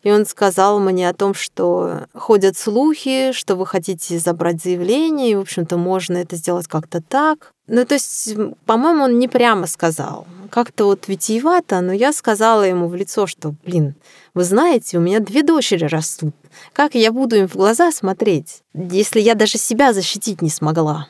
И 0.04 0.12
он 0.12 0.26
сказал 0.26 0.80
мне 0.80 1.10
о 1.10 1.14
том, 1.14 1.34
что 1.34 2.08
ходят 2.14 2.58
слухи, 2.58 3.34
что 3.34 3.56
вы 3.56 3.66
хотите 3.66 4.18
забрать 4.18 4.62
заявление, 4.62 5.32
и, 5.32 5.36
в 5.36 5.42
общем-то, 5.42 5.78
можно 5.78 6.18
это 6.18 6.38
сделать 6.38 6.68
как-то 6.68 7.02
так. 7.02 7.52
Ну, 7.68 7.86
то 7.86 7.96
есть, 7.96 8.34
по-моему, 8.66 9.04
он 9.04 9.20
не 9.20 9.28
прямо 9.28 9.68
сказал. 9.68 10.26
Как-то 10.50 10.86
вот 10.86 11.08
витиевато, 11.08 11.82
но 11.82 11.92
я 11.92 12.14
сказала 12.14 12.64
ему 12.64 12.88
в 12.88 12.96
лицо, 12.96 13.28
что, 13.28 13.54
блин, 13.66 13.96
вы 14.34 14.44
знаете, 14.44 14.98
у 14.98 15.02
меня 15.02 15.20
две 15.20 15.44
дочери 15.44 15.86
растут. 15.86 16.34
Как 16.74 16.96
я 16.96 17.12
буду 17.12 17.36
им 17.36 17.48
в 17.48 17.56
глаза 17.56 17.92
смотреть, 17.92 18.62
если 18.74 19.20
я 19.20 19.36
даже 19.36 19.58
себя 19.58 19.94
защитить 19.94 20.42
не 20.42 20.50
смогла? 20.50 21.08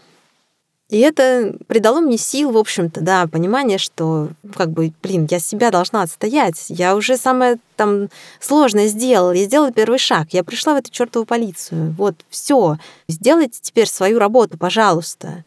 И 0.89 0.97
это 1.01 1.55
придало 1.67 1.99
мне 1.99 2.17
сил, 2.17 2.51
в 2.51 2.58
общем-то, 2.58 3.01
да, 3.01 3.27
понимание, 3.27 3.77
что, 3.77 4.29
как 4.55 4.71
бы, 4.71 4.91
блин, 5.03 5.27
я 5.29 5.39
себя 5.39 5.69
должна 5.69 6.01
отстоять. 6.01 6.65
Я 6.69 6.95
уже 6.95 7.15
самое 7.15 7.60
там 7.75 8.10
сложное 8.39 8.88
сделала. 8.88 9.32
Я 9.32 9.45
сделала 9.45 9.71
первый 9.71 9.99
шаг. 9.99 10.29
Я 10.32 10.43
пришла 10.43 10.73
в 10.73 10.77
эту 10.77 10.89
чертову 10.89 11.27
полицию. 11.27 11.93
Вот, 11.95 12.15
все. 12.29 12.77
Сделайте 13.08 13.60
теперь 13.62 13.88
свою 13.88 14.17
работу, 14.17 14.58
пожалуйста. 14.58 15.45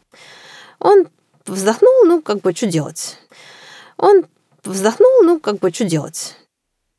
Он 0.79 1.07
вздохнул, 1.45 2.05
ну, 2.05 2.21
как 2.21 2.39
бы, 2.39 2.53
что 2.53 2.67
делать? 2.67 3.17
Он 3.97 4.23
вздохнул, 4.63 5.23
ну, 5.23 5.41
как 5.41 5.59
бы, 5.59 5.73
что 5.73 5.83
делать? 5.83 6.37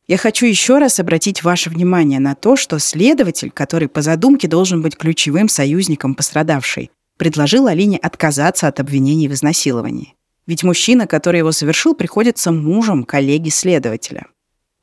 Я 0.07 0.19
хочу 0.19 0.45
еще 0.45 0.79
раз 0.79 1.01
обратить 1.01 1.43
ваше 1.43 1.71
внимание 1.71 2.21
на 2.21 2.35
то, 2.35 2.57
что 2.57 2.79
следователь, 2.79 3.51
который 3.51 3.89
по 3.89 4.03
задумке 4.03 4.49
должен 4.49 4.83
быть 4.83 4.99
ключевым 4.99 5.49
союзником 5.49 6.15
пострадавшей, 6.15 6.91
предложил 7.17 7.69
Алине 7.69 7.97
отказаться 7.97 8.69
от 8.69 8.81
обвинений 8.81 9.29
в 9.29 9.33
изнасиловании. 9.33 10.15
Ведь 10.47 10.63
мужчина, 10.63 11.07
который 11.07 11.39
его 11.39 11.53
совершил, 11.53 11.95
приходится 11.95 12.53
мужем 12.53 13.05
коллеги-следователя. 13.05 14.27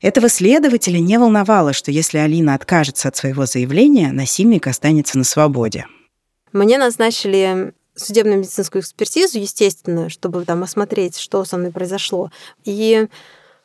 Этого 0.00 0.28
следователя 0.28 0.98
не 0.98 1.16
волновало, 1.16 1.72
что 1.72 1.92
если 1.92 2.18
Алина 2.18 2.54
откажется 2.54 3.06
от 3.06 3.16
своего 3.16 3.46
заявления, 3.46 4.10
насильник 4.10 4.66
останется 4.66 5.16
на 5.16 5.22
свободе. 5.22 5.86
Мне 6.52 6.78
назначили 6.78 7.72
судебно-медицинскую 7.94 8.82
экспертизу, 8.82 9.38
естественно, 9.38 10.08
чтобы 10.08 10.44
там 10.44 10.64
осмотреть, 10.64 11.16
что 11.16 11.44
со 11.44 11.56
мной 11.56 11.70
произошло. 11.70 12.32
И 12.64 13.06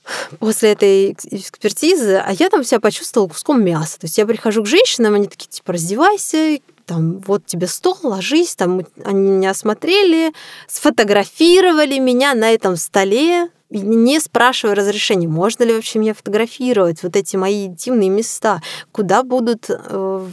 после 0.40 0.72
этой 0.72 1.12
экспертизы, 1.12 2.16
а 2.18 2.32
я 2.32 2.50
там 2.50 2.64
себя 2.64 2.80
почувствовала 2.80 3.30
куском 3.30 3.64
мяса. 3.64 4.00
То 4.00 4.06
есть 4.06 4.18
я 4.18 4.26
прихожу 4.26 4.64
к 4.64 4.68
женщинам, 4.68 5.16
они 5.16 5.28
такие, 5.28 5.50
типа, 5.50 5.74
раздевайся, 5.74 6.60
там, 6.86 7.20
вот 7.20 7.46
тебе 7.46 7.68
стол, 7.68 7.98
ложись, 8.04 8.56
там 8.56 8.82
они 9.04 9.30
меня 9.30 9.52
осмотрели, 9.52 10.34
сфотографировали 10.68 12.00
меня 12.00 12.34
на 12.34 12.50
этом 12.50 12.78
столе, 12.78 13.50
не 13.70 14.20
спрашивая 14.20 14.76
разрешения, 14.76 15.28
можно 15.28 15.64
ли 15.64 15.74
вообще 15.74 16.00
меня 16.00 16.14
фотографировать, 16.14 17.04
вот 17.04 17.16
эти 17.16 17.36
мои 17.36 17.66
интимные 17.66 18.10
места, 18.10 18.62
куда 18.92 19.24
будут 19.24 19.70
э, 19.70 19.76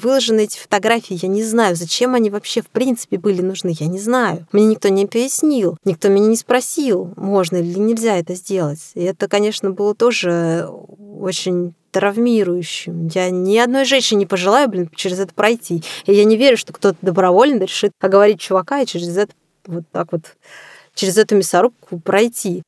выложены 0.01 0.45
эти 0.45 0.59
фотографии, 0.59 1.19
я 1.21 1.29
не 1.29 1.43
знаю, 1.43 1.77
зачем 1.77 2.15
они 2.15 2.31
вообще 2.31 2.63
в 2.63 2.69
принципе 2.69 3.19
были 3.19 3.43
нужны, 3.43 3.75
я 3.79 3.87
не 3.87 3.99
знаю. 3.99 4.47
Мне 4.53 4.67
никто 4.67 4.89
не 4.89 5.07
пояснил, 5.07 5.77
никто 5.85 6.09
меня 6.09 6.27
не 6.27 6.37
спросил, 6.37 7.13
можно 7.17 7.57
или 7.57 7.79
нельзя 7.79 8.19
это 8.19 8.35
сделать. 8.35 8.81
И 8.95 9.03
это, 9.03 9.29
конечно, 9.29 9.71
было 9.71 9.95
тоже 9.95 10.69
очень 11.19 11.75
травмирующим. 11.91 13.07
Я 13.07 13.31
ни 13.31 13.57
одной 13.57 13.85
женщине 13.85 14.21
не 14.21 14.27
пожелаю, 14.27 14.69
блин, 14.69 14.91
через 14.95 15.21
это 15.21 15.33
пройти. 15.33 15.83
И 16.07 16.13
я 16.13 16.25
не 16.25 16.37
верю, 16.37 16.57
что 16.57 16.73
кто-то 16.73 16.99
добровольно 17.03 17.63
решит 17.63 17.93
оговорить 18.01 18.41
чувака 18.41 18.81
и 18.81 18.87
через 18.87 19.17
это 19.17 19.33
вот 19.67 19.85
так 19.93 20.11
вот 20.11 20.37
через 20.95 21.17
эту 21.17 21.37
мясорубку 21.37 22.01
пройти. 22.01 22.63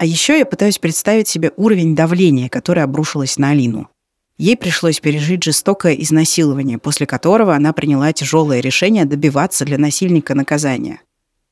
А 0.00 0.06
еще 0.06 0.38
я 0.38 0.46
пытаюсь 0.46 0.78
представить 0.78 1.28
себе 1.28 1.52
уровень 1.58 1.94
давления, 1.94 2.48
который 2.48 2.82
обрушилось 2.82 3.36
на 3.36 3.50
Алину. 3.50 3.90
Ей 4.38 4.56
пришлось 4.56 4.98
пережить 4.98 5.42
жестокое 5.42 5.92
изнасилование, 5.92 6.78
после 6.78 7.04
которого 7.04 7.54
она 7.54 7.74
приняла 7.74 8.10
тяжелое 8.14 8.60
решение 8.60 9.04
добиваться 9.04 9.66
для 9.66 9.76
насильника 9.76 10.34
наказания. 10.34 11.02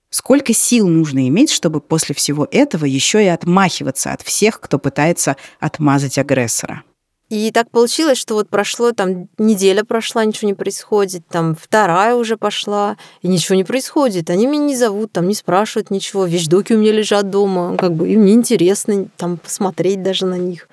Сколько 0.09 0.55
сил 0.55 0.89
нужно 0.89 1.29
иметь, 1.29 1.51
чтобы 1.51 1.83
после 1.83 2.15
всего 2.15 2.49
этого 2.51 2.87
еще 2.87 3.23
и 3.23 3.29
отмахиваться 3.29 4.15
от 4.15 4.23
всех, 4.23 4.61
кто 4.61 4.79
пытается 4.79 5.37
отмазать 5.61 6.17
агрессора? 6.17 6.85
И 7.29 7.51
так 7.51 7.71
получилось, 7.71 8.17
что 8.17 8.35
вот 8.35 8.49
прошло 8.49 8.93
там 8.93 9.29
неделя 9.37 9.85
прошла, 9.85 10.25
ничего 10.25 10.49
не 10.49 10.55
происходит, 10.55 11.27
там 11.29 11.55
вторая 11.55 12.15
уже 12.15 12.39
пошла, 12.39 12.97
и 13.21 13.29
ничего 13.29 13.55
не 13.55 13.65
происходит. 13.65 14.31
Они 14.31 14.47
меня 14.47 14.65
не 14.65 14.77
зовут, 14.77 15.13
там 15.13 15.29
не 15.29 15.35
спрашивают 15.35 15.91
ничего, 15.91 16.25
вещдоки 16.25 16.73
у 16.73 16.79
меня 16.79 16.93
лежат 16.93 17.29
дома, 17.29 17.77
как 17.77 17.93
бы 17.93 18.09
им 18.09 18.25
неинтересно 18.25 19.09
там 19.19 19.37
посмотреть 19.37 20.03
даже 20.03 20.25
на 20.25 20.37
них. 20.37 20.69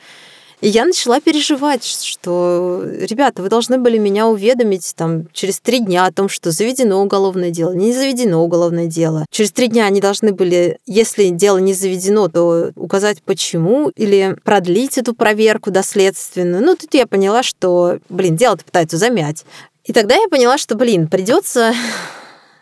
И 0.62 0.70
я 0.70 0.86
начала 0.86 1.20
переживать, 1.20 1.84
что, 1.84 2.82
ребята, 2.84 3.42
вы 3.42 3.50
должны 3.50 3.78
были 3.78 3.98
меня 3.98 4.28
уведомить 4.28 4.94
там 4.96 5.28
через 5.34 5.60
три 5.60 5.80
дня 5.80 6.06
о 6.06 6.12
том, 6.12 6.30
что 6.30 6.52
заведено 6.52 7.02
уголовное 7.02 7.52
дело, 7.52 7.74
не 7.74 7.94
заведено 7.94 8.44
уголовное 8.44 8.88
дело. 8.88 9.26
Через 9.30 9.52
три 9.52 9.68
дня 9.68 9.86
они 9.86 10.02
должны 10.02 10.32
были, 10.32 10.80
если 10.86 11.30
дело 11.30 11.58
не 11.58 11.74
заведено, 11.74 12.30
то 12.30 12.72
указать 12.76 13.22
почему 13.24 13.90
или 13.96 14.36
продлить 14.44 14.98
эту 14.98 15.14
проверку 15.14 15.72
доследственную. 15.72 16.64
Ну, 16.64 16.76
тут 16.76 16.94
я 16.94 17.06
поняла, 17.06 17.44
что, 17.44 18.00
блин, 18.10 18.36
дело-то 18.36 18.64
пытаются 18.64 18.98
замять. 18.98 19.46
И 19.84 19.94
тогда 19.94 20.16
я 20.16 20.28
поняла, 20.30 20.58
что, 20.58 20.76
блин, 20.76 21.08
придется 21.08 21.74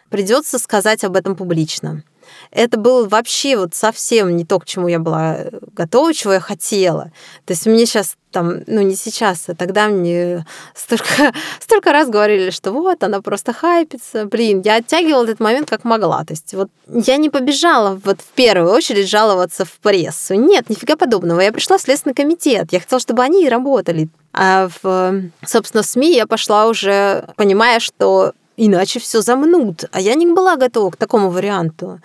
придется 0.10 0.60
сказать 0.60 1.04
об 1.04 1.16
этом 1.16 1.36
публично 1.36 2.04
это 2.52 2.78
было 2.78 3.08
вообще 3.08 3.58
вот 3.58 3.76
совсем 3.76 4.36
не 4.36 4.46
то, 4.46 4.60
к 4.60 4.66
чему 4.66 4.88
я 4.88 5.00
была 5.00 5.38
готова, 5.74 6.14
чего 6.14 6.34
я 6.34 6.40
хотела. 6.40 7.12
То 7.46 7.54
есть 7.54 7.66
мне 7.66 7.86
сейчас 7.86 8.16
там, 8.34 8.64
ну 8.68 8.82
не 8.82 8.96
сейчас, 8.96 9.48
а 9.48 9.56
тогда 9.56 9.88
мне 9.88 10.46
столько, 10.76 11.34
столько 11.60 11.92
раз 11.94 12.10
говорили, 12.10 12.50
что 12.50 12.72
вот, 12.72 13.04
она 13.04 13.22
просто 13.22 13.54
хайпится. 13.54 14.26
Блин, 14.26 14.62
я 14.66 14.76
оттягивала 14.78 15.24
этот 15.24 15.40
момент 15.40 15.70
как 15.70 15.86
могла. 15.86 16.26
То 16.26 16.34
есть 16.34 16.54
вот 16.54 16.70
я 16.88 17.18
не 17.18 17.30
побежала 17.30 18.00
вот 18.04 18.20
в 18.20 18.34
первую 18.34 18.72
очередь 18.72 19.10
жаловаться 19.10 19.64
в 19.64 19.72
прессу. 19.80 20.34
Нет, 20.34 20.70
нифига 20.70 20.98
подобного. 20.98 21.40
Я 21.40 21.54
пришла 21.54 21.78
в 21.78 21.82
Следственный 21.82 22.16
комитет. 22.16 22.74
Я 22.74 22.80
хотела, 22.80 23.00
чтобы 23.00 23.24
они 23.24 23.46
и 23.46 23.50
работали. 23.50 24.10
А 24.34 24.68
в, 24.82 25.22
собственно, 25.46 25.84
СМИ 25.84 26.16
я 26.16 26.26
пошла 26.26 26.66
уже, 26.66 27.30
понимая, 27.38 27.80
что 27.80 28.34
иначе 28.58 29.00
все 29.00 29.22
замнут. 29.22 29.86
А 29.92 30.00
я 30.00 30.16
не 30.16 30.26
была 30.26 30.56
готова 30.56 30.92
к 30.92 30.98
такому 30.98 31.30
варианту. 31.30 32.00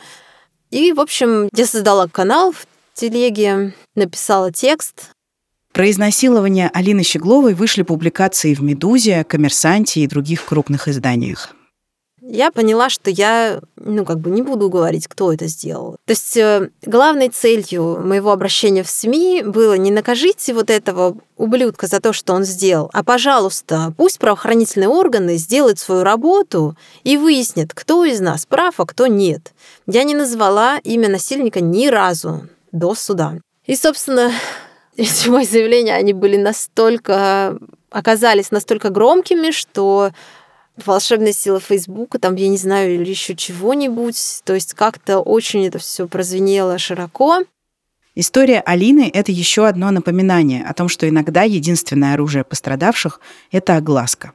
И, 0.71 0.93
в 0.93 1.01
общем, 1.01 1.49
я 1.55 1.67
создала 1.67 2.09
канал 2.09 2.53
в 2.53 2.67
телеге, 2.95 3.75
написала 3.95 4.53
текст. 4.53 5.11
Про 5.73 5.91
изнасилование 5.91 6.71
Алины 6.73 7.03
Щегловой 7.03 7.55
вышли 7.55 7.83
публикации 7.83 8.55
в 8.55 8.63
«Медузе», 8.63 9.25
«Коммерсанте» 9.25 10.01
и 10.01 10.07
других 10.07 10.45
крупных 10.45 10.89
изданиях 10.89 11.55
я 12.31 12.51
поняла, 12.51 12.91
что 12.91 13.11
я, 13.11 13.61
ну, 13.77 14.05
как 14.05 14.19
бы 14.19 14.31
не 14.31 14.43
буду 14.43 14.69
говорить, 14.69 15.09
кто 15.09 15.33
это 15.33 15.47
сделал. 15.47 15.97
То 16.05 16.11
есть 16.11 16.37
э, 16.37 16.69
главной 16.83 17.31
целью 17.31 17.99
моего 18.05 18.33
обращения 18.33 18.83
в 18.83 18.91
СМИ 18.91 19.43
было 19.47 19.75
не 19.75 19.91
накажите 19.91 20.53
вот 20.53 20.69
этого 20.69 21.17
ублюдка 21.37 21.87
за 21.87 22.01
то, 22.01 22.13
что 22.13 22.35
он 22.35 22.45
сделал, 22.45 22.91
а, 22.93 23.03
пожалуйста, 23.03 23.95
пусть 23.97 24.19
правоохранительные 24.19 24.89
органы 24.89 25.37
сделают 25.37 25.79
свою 25.79 26.03
работу 26.03 26.77
и 27.03 27.17
выяснят, 27.17 27.73
кто 27.73 28.05
из 28.05 28.21
нас 28.21 28.45
прав, 28.45 28.79
а 28.79 28.87
кто 28.87 29.07
нет. 29.07 29.53
Я 29.87 30.05
не 30.05 30.15
назвала 30.15 30.79
имя 30.85 31.09
насильника 31.09 31.61
ни 31.61 31.87
разу 31.87 32.49
до 32.73 32.95
суда. 32.95 33.35
И, 33.65 33.75
собственно, 33.75 34.33
эти 34.97 35.29
мои 35.29 35.47
заявления, 35.47 35.95
они 35.95 36.13
были 36.13 36.37
настолько 36.37 37.59
оказались 37.91 38.51
настолько 38.51 38.91
громкими, 38.91 39.51
что 39.51 40.11
волшебная 40.87 41.33
сила 41.33 41.61
Фейсбука, 41.61 42.19
там, 42.19 42.35
я 42.35 42.49
не 42.49 42.57
знаю, 42.57 42.95
или 42.95 43.09
еще 43.09 43.35
чего-нибудь. 43.35 44.41
То 44.45 44.55
есть 44.55 44.75
как-то 44.75 45.21
очень 45.21 45.67
это 45.67 45.79
все 45.79 46.07
прозвенело 46.09 46.79
широко. 46.79 47.45
История 48.15 48.61
Алины– 48.61 49.11
это 49.15 49.31
еще 49.31 49.67
одно 49.67 49.91
напоминание 49.93 50.65
о 50.65 50.75
том, 50.75 50.89
что 50.89 51.09
иногда 51.09 51.45
единственное 51.45 52.15
оружие 52.15 52.43
пострадавших– 52.43 53.21
это 53.53 53.77
огласка. 53.77 54.33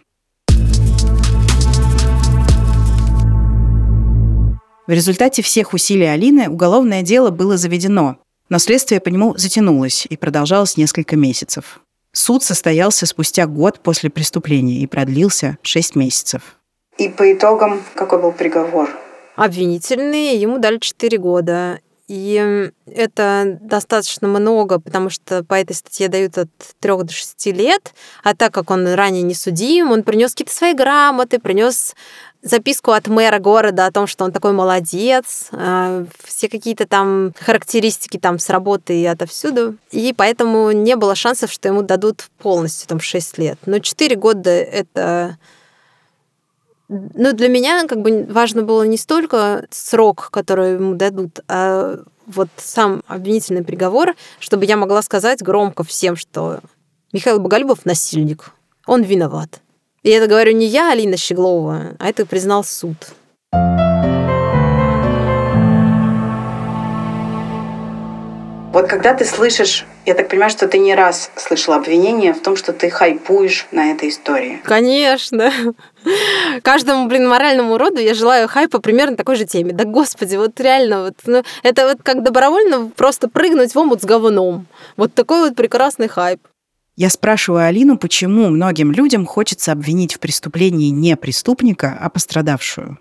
В 4.86 4.92
результате 4.92 5.42
всех 5.42 5.74
усилий 5.74 6.06
Алины 6.06 6.50
уголовное 6.50 7.02
дело 7.02 7.30
было 7.30 7.58
заведено, 7.58 8.18
но 8.50 8.60
следствие 8.60 9.00
по 9.00 9.10
нему 9.10 9.34
затянулось 9.38 10.06
и 10.10 10.18
продолжалось 10.18 10.78
несколько 10.78 11.16
месяцев. 11.16 11.83
Суд 12.14 12.44
состоялся 12.44 13.08
спустя 13.08 13.48
год 13.48 13.80
после 13.80 14.10
преступления 14.12 14.82
и 14.82 14.88
продлился 14.88 15.58
6 15.64 15.96
месяцев. 15.96 16.58
И 17.00 17.10
по 17.10 17.34
итогам 17.34 17.84
какой 17.96 18.22
был 18.22 18.32
приговор? 18.32 18.88
Обвинительный, 19.36 20.38
ему 20.38 20.60
дали 20.60 20.78
4 20.78 21.18
года. 21.18 21.80
И 22.08 22.72
это 22.86 23.58
достаточно 23.62 24.28
много, 24.28 24.80
потому 24.80 25.10
что 25.10 25.44
по 25.44 25.54
этой 25.54 25.74
статье 25.74 26.10
дают 26.10 26.38
от 26.38 26.50
3 26.80 27.04
до 27.04 27.14
6 27.14 27.46
лет. 27.48 27.94
А 28.24 28.36
так 28.36 28.54
как 28.54 28.72
он 28.72 28.86
ранее 28.94 29.24
не 29.24 29.34
судим, 29.34 29.92
он 29.92 30.04
принес 30.04 30.32
какие-то 30.32 30.54
свои 30.54 30.74
грамоты, 30.74 31.40
принес 31.40 31.96
записку 32.42 32.92
от 32.92 33.08
мэра 33.08 33.40
города 33.40 33.86
о 33.86 33.92
том, 33.92 34.06
что 34.06 34.26
он 34.26 34.34
такой 34.34 34.52
молодец, 34.52 35.48
э, 35.54 36.06
все 36.26 36.50
какие-то 36.50 36.86
там 36.86 37.34
характеристики 37.40 38.18
там 38.18 38.38
с 38.38 38.50
работы 38.50 39.00
и 39.00 39.06
отовсюду. 39.06 39.78
И 39.92 40.14
поэтому 40.16 40.72
не 40.72 40.96
было 40.98 41.16
шансов, 41.16 41.52
что 41.52 41.70
ему 41.70 41.84
дадут 41.84 42.26
полностью 42.40 42.88
там 42.88 43.00
6 43.00 43.38
лет. 43.38 43.58
Но 43.66 43.80
4 43.80 44.16
года 44.18 44.50
это... 44.50 45.38
Ну, 47.16 47.34
для 47.34 47.48
меня 47.48 47.88
как 47.88 48.02
бы 48.02 48.26
важно 48.30 48.62
было 48.62 48.84
не 48.84 48.98
столько 48.98 49.66
срок, 49.72 50.30
который 50.32 50.74
ему 50.74 50.94
дадут, 50.94 51.40
а 51.48 52.00
вот 52.28 52.50
сам 52.58 53.04
обвинительный 53.08 53.64
приговор, 53.64 54.16
чтобы 54.40 54.66
я 54.66 54.78
могла 54.78 55.02
сказать 55.02 55.42
громко 55.42 55.84
всем, 55.84 56.16
что 56.16 56.60
Михаил 57.12 57.40
Боголюбов 57.40 57.86
насильник, 57.86 58.52
он 58.86 59.02
виноват. 59.02 59.62
И 60.04 60.10
это 60.10 60.28
говорю 60.28 60.52
не 60.52 60.68
я, 60.68 60.92
Алина 60.92 61.18
Щеглова, 61.18 61.96
а 61.98 62.10
это 62.10 62.26
признал 62.26 62.64
суд. 62.64 62.98
Вот 68.74 68.88
когда 68.88 69.14
ты 69.14 69.24
слышишь, 69.24 69.86
я 70.04 70.16
так 70.16 70.30
понимаю, 70.30 70.50
что 70.50 70.68
ты 70.68 70.80
не 70.80 70.96
раз 70.96 71.30
слышала 71.36 71.76
обвинения 71.78 72.34
в 72.34 72.42
том, 72.42 72.56
что 72.56 72.74
ты 72.74 72.90
хайпуешь 72.90 73.68
на 73.72 73.92
этой 73.92 74.10
истории. 74.10 74.62
Конечно. 74.64 75.52
Каждому, 76.64 77.08
блин, 77.08 77.30
моральному 77.30 77.76
уроду 77.76 78.00
я 78.00 78.16
желаю 78.16 78.48
хайпа 78.48 78.80
примерно 78.80 79.16
такой 79.16 79.36
же 79.36 79.46
теме. 79.46 79.74
Да 79.74 79.84
господи, 79.84 80.38
вот 80.38 80.60
реально, 80.60 81.04
вот, 81.04 81.14
ну, 81.28 81.44
это 81.62 81.86
вот 81.88 82.02
как 82.02 82.24
добровольно 82.24 82.90
просто 82.96 83.30
прыгнуть 83.30 83.76
в 83.76 83.78
омут 83.78 84.02
с 84.02 84.06
говном. 84.06 84.66
Вот 84.98 85.14
такой 85.14 85.48
вот 85.48 85.56
прекрасный 85.56 86.08
хайп. 86.08 86.40
Я 86.96 87.12
спрашиваю 87.12 87.68
Алину, 87.68 88.00
почему 88.00 88.50
многим 88.50 88.92
людям 88.92 89.28
хочется 89.28 89.72
обвинить 89.72 90.16
в 90.16 90.20
преступлении 90.20 90.90
не 90.90 91.16
преступника, 91.16 91.96
а 92.02 92.10
пострадавшую. 92.10 92.98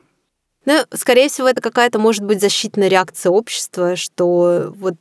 Ну, 0.64 0.78
скорее 0.94 1.28
всего, 1.28 1.48
это 1.48 1.60
какая-то, 1.60 1.98
может 1.98 2.22
быть, 2.22 2.40
защитная 2.40 2.88
реакция 2.88 3.30
общества, 3.30 3.96
что 3.96 4.72
вот, 4.76 4.96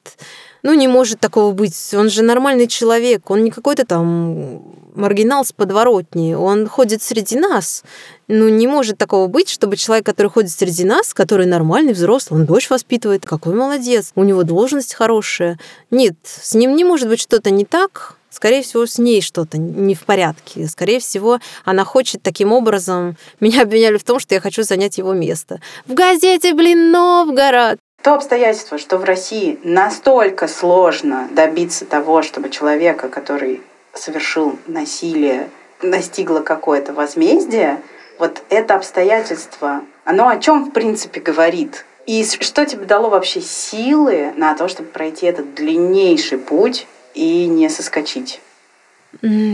ну, 0.63 0.73
не 0.73 0.87
может 0.87 1.19
такого 1.19 1.53
быть. 1.53 1.93
Он 1.93 2.09
же 2.09 2.23
нормальный 2.23 2.67
человек, 2.67 3.29
он 3.29 3.43
не 3.43 3.51
какой-то 3.51 3.85
там 3.85 4.63
маргинал 4.95 5.45
с 5.45 5.51
подворотни, 5.51 6.33
он 6.33 6.67
ходит 6.67 7.01
среди 7.03 7.37
нас. 7.37 7.83
Ну, 8.27 8.49
не 8.49 8.67
может 8.67 8.97
такого 8.97 9.27
быть, 9.27 9.49
чтобы 9.49 9.77
человек, 9.77 10.05
который 10.05 10.27
ходит 10.27 10.51
среди 10.51 10.83
нас, 10.83 11.13
который 11.13 11.45
нормальный, 11.45 11.93
взрослый, 11.93 12.41
он 12.41 12.45
дочь 12.47 12.69
воспитывает, 12.69 13.25
какой 13.25 13.53
молодец, 13.53 14.11
у 14.15 14.23
него 14.23 14.43
должность 14.43 14.95
хорошая. 14.95 15.59
Нет, 15.91 16.15
с 16.23 16.55
ним 16.55 16.75
не 16.75 16.83
может 16.83 17.07
быть 17.07 17.21
что-то 17.21 17.51
не 17.51 17.65
так, 17.65 18.15
скорее 18.31 18.63
всего, 18.63 18.85
с 18.85 18.97
ней 18.97 19.21
что-то 19.21 19.59
не 19.59 19.93
в 19.93 20.03
порядке. 20.05 20.67
Скорее 20.67 20.99
всего, 20.99 21.39
она 21.63 21.83
хочет 21.83 22.23
таким 22.23 22.51
образом... 22.51 23.17
Меня 23.39 23.61
обвиняли 23.61 23.97
в 23.97 24.03
том, 24.03 24.19
что 24.19 24.33
я 24.33 24.41
хочу 24.41 24.63
занять 24.63 24.97
его 24.97 25.13
место. 25.13 25.59
В 25.85 25.93
газете, 25.93 26.53
блин, 26.53 26.91
Новгород! 26.91 27.77
То 28.01 28.15
обстоятельство, 28.15 28.79
что 28.79 28.97
в 28.97 29.03
России 29.03 29.59
настолько 29.63 30.47
сложно 30.47 31.27
добиться 31.31 31.85
того, 31.85 32.23
чтобы 32.23 32.49
человека, 32.49 33.09
который 33.09 33.61
совершил 33.93 34.57
насилие, 34.65 35.49
настигло 35.83 36.39
какое-то 36.39 36.93
возмездие, 36.93 37.79
вот 38.17 38.41
это 38.49 38.75
обстоятельство, 38.75 39.81
оно 40.03 40.29
о 40.29 40.37
чем 40.37 40.65
в 40.65 40.71
принципе 40.71 41.19
говорит? 41.19 41.85
И 42.07 42.23
что 42.23 42.65
тебе 42.65 42.85
дало 42.85 43.09
вообще 43.09 43.41
силы 43.41 44.33
на 44.35 44.55
то, 44.55 44.67
чтобы 44.67 44.89
пройти 44.89 45.27
этот 45.27 45.53
длиннейший 45.53 46.39
путь 46.39 46.87
и 47.13 47.47
не 47.47 47.69
соскочить? 47.69 48.39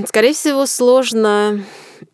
Скорее 0.05 0.33
всего, 0.33 0.65
сложно 0.65 1.63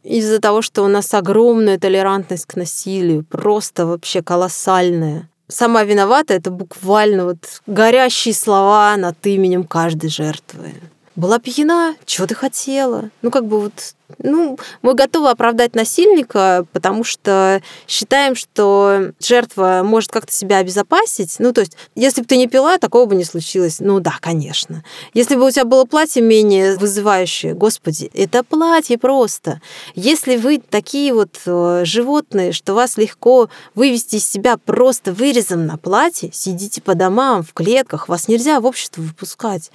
из-за 0.03 0.39
того, 0.39 0.61
что 0.61 0.83
у 0.83 0.87
нас 0.87 1.13
огромная 1.13 1.77
толерантность 1.77 2.45
к 2.45 2.55
насилию, 2.55 3.25
просто 3.25 3.85
вообще 3.85 4.21
колоссальная. 4.21 5.29
Сама 5.49 5.83
виновата 5.83 6.33
это 6.33 6.51
буквально 6.51 7.25
вот 7.25 7.61
горящие 7.67 8.33
слова 8.33 8.95
над 8.97 9.17
именем 9.25 9.65
каждой 9.65 10.09
жертвы 10.09 10.73
была 11.15 11.39
пьяна, 11.39 11.95
чего 12.05 12.25
ты 12.27 12.35
хотела? 12.35 13.09
Ну, 13.21 13.29
как 13.29 13.45
бы 13.45 13.59
вот, 13.59 13.73
ну, 14.17 14.57
мы 14.81 14.95
готовы 14.95 15.29
оправдать 15.29 15.75
насильника, 15.75 16.65
потому 16.73 17.03
что 17.03 17.61
считаем, 17.87 18.35
что 18.35 19.11
жертва 19.19 19.81
может 19.83 20.11
как-то 20.11 20.31
себя 20.31 20.57
обезопасить. 20.57 21.35
Ну, 21.37 21.53
то 21.53 21.61
есть, 21.61 21.77
если 21.95 22.21
бы 22.21 22.27
ты 22.27 22.37
не 22.37 22.47
пила, 22.47 22.79
такого 22.79 23.05
бы 23.05 23.15
не 23.15 23.23
случилось. 23.25 23.79
Ну, 23.79 23.99
да, 23.99 24.15
конечно. 24.19 24.83
Если 25.13 25.35
бы 25.35 25.45
у 25.45 25.51
тебя 25.51 25.65
было 25.65 25.85
платье 25.85 26.21
менее 26.21 26.77
вызывающее, 26.77 27.53
господи, 27.53 28.09
это 28.13 28.43
платье 28.43 28.97
просто. 28.97 29.61
Если 29.93 30.37
вы 30.37 30.57
такие 30.67 31.13
вот 31.13 31.39
э, 31.45 31.83
животные, 31.85 32.53
что 32.53 32.73
вас 32.73 32.97
легко 32.97 33.49
вывести 33.75 34.15
из 34.15 34.27
себя 34.27 34.57
просто 34.57 35.13
вырезом 35.13 35.67
на 35.67 35.77
платье, 35.77 36.31
сидите 36.33 36.81
по 36.81 36.95
домам, 36.95 37.43
в 37.43 37.53
клетках, 37.53 38.09
вас 38.09 38.27
нельзя 38.27 38.59
в 38.59 38.65
общество 38.65 39.01
выпускать. 39.01 39.69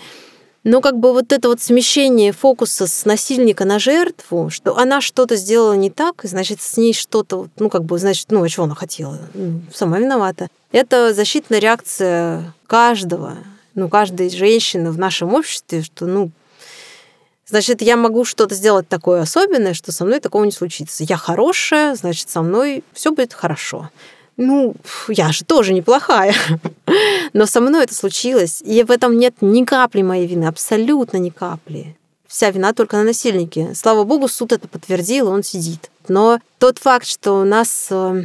Но 0.68 0.82
как 0.82 0.98
бы 0.98 1.14
вот 1.14 1.32
это 1.32 1.48
вот 1.48 1.62
смещение 1.62 2.30
фокуса 2.30 2.86
с 2.86 3.06
насильника 3.06 3.64
на 3.64 3.78
жертву, 3.78 4.50
что 4.50 4.76
она 4.76 5.00
что-то 5.00 5.34
сделала 5.34 5.72
не 5.72 5.88
так, 5.88 6.20
значит, 6.24 6.60
с 6.60 6.76
ней 6.76 6.92
что-то, 6.92 7.48
ну, 7.58 7.70
как 7.70 7.84
бы, 7.84 7.98
значит, 7.98 8.26
ну, 8.28 8.42
а 8.42 8.48
чего 8.50 8.64
она 8.64 8.74
хотела? 8.74 9.18
Ну, 9.32 9.62
сама 9.72 9.98
виновата. 9.98 10.48
Это 10.70 11.14
защитная 11.14 11.58
реакция 11.58 12.52
каждого, 12.66 13.38
ну, 13.74 13.88
каждой 13.88 14.28
женщины 14.28 14.90
в 14.90 14.98
нашем 14.98 15.32
обществе, 15.32 15.80
что, 15.80 16.04
ну, 16.04 16.30
значит, 17.46 17.80
я 17.80 17.96
могу 17.96 18.26
что-то 18.26 18.54
сделать 18.54 18.88
такое 18.88 19.22
особенное, 19.22 19.72
что 19.72 19.90
со 19.90 20.04
мной 20.04 20.20
такого 20.20 20.44
не 20.44 20.52
случится. 20.52 21.02
Я 21.02 21.16
хорошая, 21.16 21.94
значит, 21.94 22.28
со 22.28 22.42
мной 22.42 22.84
все 22.92 23.10
будет 23.10 23.32
хорошо 23.32 23.88
ну, 24.38 24.74
я 25.08 25.32
же 25.32 25.44
тоже 25.44 25.74
неплохая. 25.74 26.34
Но 27.34 27.44
со 27.44 27.60
мной 27.60 27.84
это 27.84 27.94
случилось, 27.94 28.62
и 28.64 28.82
в 28.84 28.90
этом 28.90 29.18
нет 29.18 29.34
ни 29.42 29.64
капли 29.64 30.02
моей 30.02 30.26
вины, 30.26 30.46
абсолютно 30.46 31.18
ни 31.18 31.28
капли. 31.28 31.96
Вся 32.26 32.50
вина 32.50 32.72
только 32.72 32.96
на 32.96 33.04
насильнике. 33.04 33.74
Слава 33.74 34.04
богу, 34.04 34.28
суд 34.28 34.52
это 34.52 34.68
подтвердил, 34.68 35.28
он 35.28 35.42
сидит. 35.42 35.90
Но 36.06 36.38
тот 36.58 36.78
факт, 36.78 37.06
что 37.06 37.40
у 37.40 37.44
нас 37.44 37.88
э, 37.90 38.24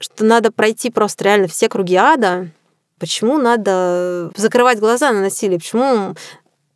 что 0.00 0.24
надо 0.24 0.50
пройти 0.50 0.90
просто 0.90 1.24
реально 1.24 1.46
все 1.46 1.68
круги 1.68 1.94
ада, 1.94 2.48
почему 2.98 3.38
надо 3.38 4.32
закрывать 4.34 4.80
глаза 4.80 5.12
на 5.12 5.20
насилие, 5.20 5.58
почему 5.58 6.16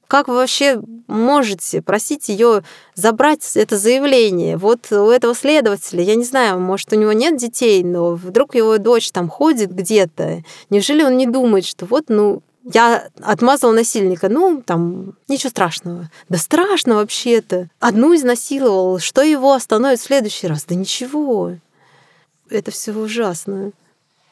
как 0.08 0.28
вы 0.28 0.34
вообще 0.34 0.80
можете 1.06 1.82
просить 1.82 2.28
ее 2.28 2.62
забрать 2.94 3.56
это 3.56 3.76
заявление? 3.76 4.56
Вот 4.56 4.90
у 4.92 5.10
этого 5.10 5.34
следователя, 5.34 6.02
я 6.02 6.14
не 6.14 6.24
знаю, 6.24 6.60
может, 6.60 6.92
у 6.92 6.96
него 6.96 7.12
нет 7.12 7.36
детей, 7.36 7.82
но 7.82 8.14
вдруг 8.14 8.54
его 8.54 8.78
дочь 8.78 9.10
там 9.10 9.28
ходит 9.28 9.72
где-то. 9.72 10.42
Неужели 10.70 11.02
он 11.02 11.16
не 11.16 11.26
думает, 11.26 11.64
что 11.64 11.86
вот, 11.86 12.04
ну, 12.08 12.42
я 12.64 13.08
отмазал 13.20 13.72
насильника. 13.72 14.28
Ну, 14.28 14.62
там, 14.64 15.14
ничего 15.28 15.50
страшного. 15.50 16.10
Да 16.28 16.38
страшно 16.38 16.96
вообще-то. 16.96 17.68
Одну 17.78 18.14
изнасиловал. 18.14 18.98
Что 18.98 19.22
его 19.22 19.52
остановит 19.52 20.00
в 20.00 20.04
следующий 20.04 20.46
раз? 20.46 20.64
Да 20.64 20.74
ничего. 20.74 21.56
Это 22.48 22.70
все 22.70 22.92
ужасно. 22.92 23.72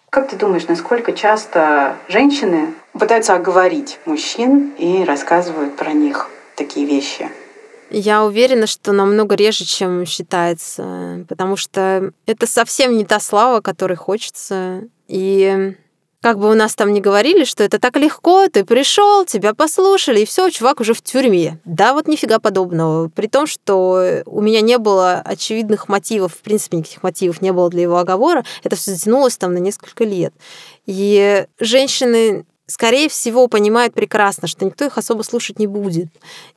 Как 0.08 0.30
ты 0.30 0.36
думаешь, 0.36 0.66
насколько 0.66 1.12
часто 1.12 1.96
женщины 2.08 2.74
пытаются 2.92 3.34
оговорить 3.34 3.98
мужчин 4.04 4.72
и 4.78 5.04
рассказывают 5.04 5.76
про 5.76 5.92
них 5.92 6.28
такие 6.56 6.86
вещи? 6.86 7.30
Я 7.90 8.24
уверена, 8.24 8.66
что 8.66 8.92
намного 8.92 9.34
реже, 9.34 9.64
чем 9.64 10.06
считается, 10.06 11.26
потому 11.28 11.56
что 11.56 12.12
это 12.24 12.46
совсем 12.46 12.96
не 12.96 13.04
та 13.04 13.20
слава, 13.20 13.60
которой 13.60 13.96
хочется. 13.96 14.84
И 15.08 15.74
как 16.22 16.38
бы 16.38 16.50
у 16.50 16.54
нас 16.54 16.74
там 16.74 16.92
не 16.92 17.00
говорили, 17.00 17.44
что 17.44 17.64
это 17.64 17.78
так 17.78 17.96
легко, 17.96 18.48
ты 18.48 18.64
пришел, 18.64 19.26
тебя 19.26 19.52
послушали, 19.52 20.20
и 20.20 20.24
все, 20.24 20.48
чувак 20.48 20.80
уже 20.80 20.94
в 20.94 21.02
тюрьме. 21.02 21.58
Да, 21.64 21.92
вот 21.92 22.06
нифига 22.06 22.38
подобного. 22.38 23.08
При 23.08 23.26
том, 23.26 23.46
что 23.46 24.22
у 24.24 24.40
меня 24.40 24.60
не 24.60 24.78
было 24.78 25.20
очевидных 25.24 25.88
мотивов, 25.88 26.34
в 26.34 26.38
принципе, 26.38 26.78
никаких 26.78 27.02
мотивов 27.02 27.42
не 27.42 27.52
было 27.52 27.68
для 27.68 27.82
его 27.82 27.98
оговора, 27.98 28.44
это 28.62 28.76
все 28.76 28.92
затянулось 28.92 29.36
там 29.36 29.52
на 29.52 29.58
несколько 29.58 30.04
лет. 30.04 30.32
И 30.86 31.44
женщины 31.58 32.46
скорее 32.66 33.08
всего, 33.08 33.48
понимают 33.48 33.94
прекрасно, 33.94 34.48
что 34.48 34.64
никто 34.64 34.84
их 34.84 34.98
особо 34.98 35.22
слушать 35.22 35.58
не 35.58 35.66
будет. 35.66 36.08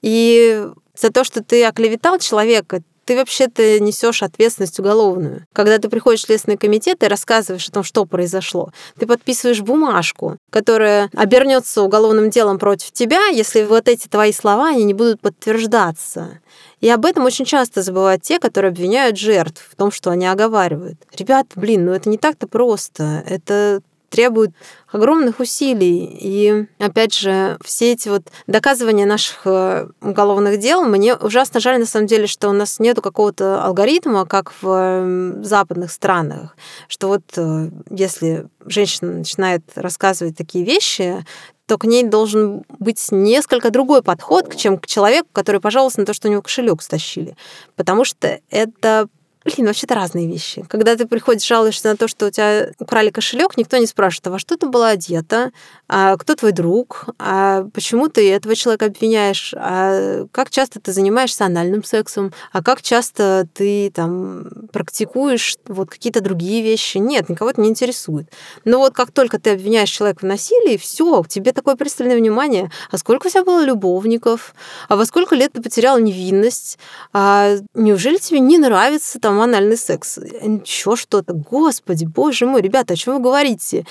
И 0.02 0.66
за 0.96 1.10
то, 1.12 1.24
что 1.24 1.44
ты 1.44 1.64
оклеветал 1.66 2.20
человека, 2.20 2.82
ты 3.06 3.16
вообще-то 3.16 3.80
несешь 3.80 4.24
ответственность 4.24 4.80
уголовную. 4.80 5.46
Когда 5.54 5.78
ты 5.78 5.90
приходишь 5.90 6.24
в 6.24 6.26
Следственный 6.26 6.58
комитет 6.58 7.04
и 7.04 7.08
рассказываешь 7.08 7.68
о 7.70 7.72
том, 7.72 7.84
что 7.84 8.06
произошло, 8.06 8.72
ты 9.00 9.06
подписываешь 9.06 9.62
бумажку, 9.62 10.38
которая 10.50 11.10
обернется 11.14 11.84
уголовным 11.84 12.30
делом 12.32 12.58
против 12.58 12.92
тебя, 12.92 13.28
если 13.28 13.64
вот 13.64 13.88
эти 13.88 14.08
твои 14.08 14.34
слова 14.34 14.70
они 14.70 14.84
не 14.84 14.96
будут 14.96 15.22
подтверждаться. 15.22 16.40
И 16.82 16.90
об 16.90 17.06
этом 17.06 17.24
очень 17.26 17.46
часто 17.46 17.82
забывают 17.82 18.24
те, 18.24 18.40
которые 18.40 18.70
обвиняют 18.70 19.18
жертв 19.18 19.68
в 19.72 19.76
том, 19.76 19.92
что 19.92 20.10
они 20.10 20.26
оговаривают. 20.26 20.98
Ребят, 21.16 21.48
блин, 21.56 21.86
ну 21.86 21.92
это 21.92 22.10
не 22.10 22.18
так-то 22.18 22.48
просто. 22.48 23.24
Это 23.28 23.82
требует 24.10 24.52
огромных 24.92 25.40
усилий. 25.40 26.18
И, 26.20 26.68
опять 26.80 27.14
же, 27.14 27.58
все 27.64 27.92
эти 27.92 28.10
вот 28.10 28.24
доказывания 28.48 29.06
наших 29.06 29.42
э, 29.46 29.88
уголовных 30.02 30.60
дел, 30.60 30.84
мне 30.86 31.16
ужасно 31.16 31.60
жаль, 31.60 31.80
на 31.80 31.86
самом 31.86 32.08
деле, 32.08 32.28
что 32.28 32.50
у 32.50 32.54
нас 32.54 32.80
нету 32.80 33.02
какого-то 33.02 33.64
алгоритма, 33.64 34.26
как 34.26 34.54
в 34.62 35.42
западных 35.44 35.92
странах, 35.92 36.56
что 36.88 37.08
вот 37.08 37.24
э, 37.38 37.70
если 37.90 38.48
женщина 38.66 39.12
начинает 39.12 39.64
рассказывать 39.76 40.38
такие 40.38 40.64
вещи, 40.64 41.26
то 41.66 41.78
к 41.78 41.86
ней 41.86 42.04
должен 42.04 42.64
быть 42.80 43.08
несколько 43.12 43.72
другой 43.72 44.04
подход, 44.04 44.56
чем 44.56 44.78
к 44.78 44.86
человеку, 44.86 45.28
который 45.34 45.60
пожаловался 45.60 46.00
на 46.00 46.06
то, 46.06 46.14
что 46.14 46.28
у 46.28 46.32
него 46.32 46.42
кошелек 46.42 46.82
стащили. 46.82 47.36
Потому 47.76 48.06
что 48.06 48.40
это 48.50 49.08
Блин, 49.46 49.68
вообще-то 49.68 49.94
разные 49.94 50.28
вещи. 50.28 50.66
Когда 50.68 50.96
ты 50.96 51.06
приходишь, 51.06 51.46
жалуешься 51.46 51.90
на 51.90 51.96
то, 51.96 52.08
что 52.08 52.26
у 52.26 52.30
тебя 52.32 52.72
украли 52.80 53.12
кошелек, 53.12 53.58
никто 53.58 53.78
не 53.78 53.86
спрашивает, 53.86 54.26
а 54.26 54.32
во 54.32 54.40
что 54.40 54.58
ты 54.58 54.66
была 54.66 54.90
одета, 54.90 55.52
а 55.88 56.18
кто 56.18 56.34
твой 56.34 56.52
друг, 56.52 57.06
а 57.20 57.68
почему 57.72 58.08
ты 58.08 58.32
этого 58.32 58.56
человека 58.56 58.88
обвиняешь, 58.88 59.54
а 59.56 60.26
как 60.32 60.50
часто 60.50 60.80
ты 60.82 60.92
занимаешься 60.92 61.46
анальным 61.46 61.84
сексом, 61.84 62.34
а 62.54 62.64
как 62.64 62.82
часто 62.82 63.48
ты 63.54 63.92
там 63.92 64.48
практикуешь 64.74 65.58
вот 65.68 65.92
какие-то 65.92 66.22
другие 66.22 66.64
вещи. 66.64 66.98
Нет, 66.98 67.30
никого 67.30 67.52
это 67.52 67.62
не 67.62 67.70
интересует. 67.70 68.32
Но 68.64 68.80
вот 68.80 68.96
как 68.96 69.12
только 69.12 69.40
ты 69.40 69.52
обвиняешь 69.52 69.92
человека 69.92 70.22
в 70.22 70.28
насилии, 70.28 70.78
все, 70.78 71.22
к 71.22 71.28
тебе 71.28 71.52
такое 71.52 71.76
пристальное 71.76 72.18
внимание. 72.18 72.72
А 72.90 72.98
сколько 72.98 73.28
у 73.28 73.30
тебя 73.30 73.44
было 73.44 73.64
любовников? 73.64 74.56
А 74.90 74.96
во 74.96 75.06
сколько 75.06 75.36
лет 75.36 75.54
ты 75.54 75.62
потерял 75.62 76.00
невинность? 76.00 76.80
А 77.14 77.58
неужели 77.76 78.18
тебе 78.18 78.40
не 78.40 78.58
нравится 78.58 79.20
там 79.20 79.35
там 79.36 79.42
анальный 79.42 79.78
секс, 79.78 80.18
еще 80.18 80.96
что-то. 80.96 81.34
Господи, 81.34 82.06
боже 82.06 82.46
мой, 82.46 82.62
ребята, 82.62 82.94
о 82.94 82.96
чем 82.96 83.16
вы 83.16 83.22
говорите? 83.22 83.86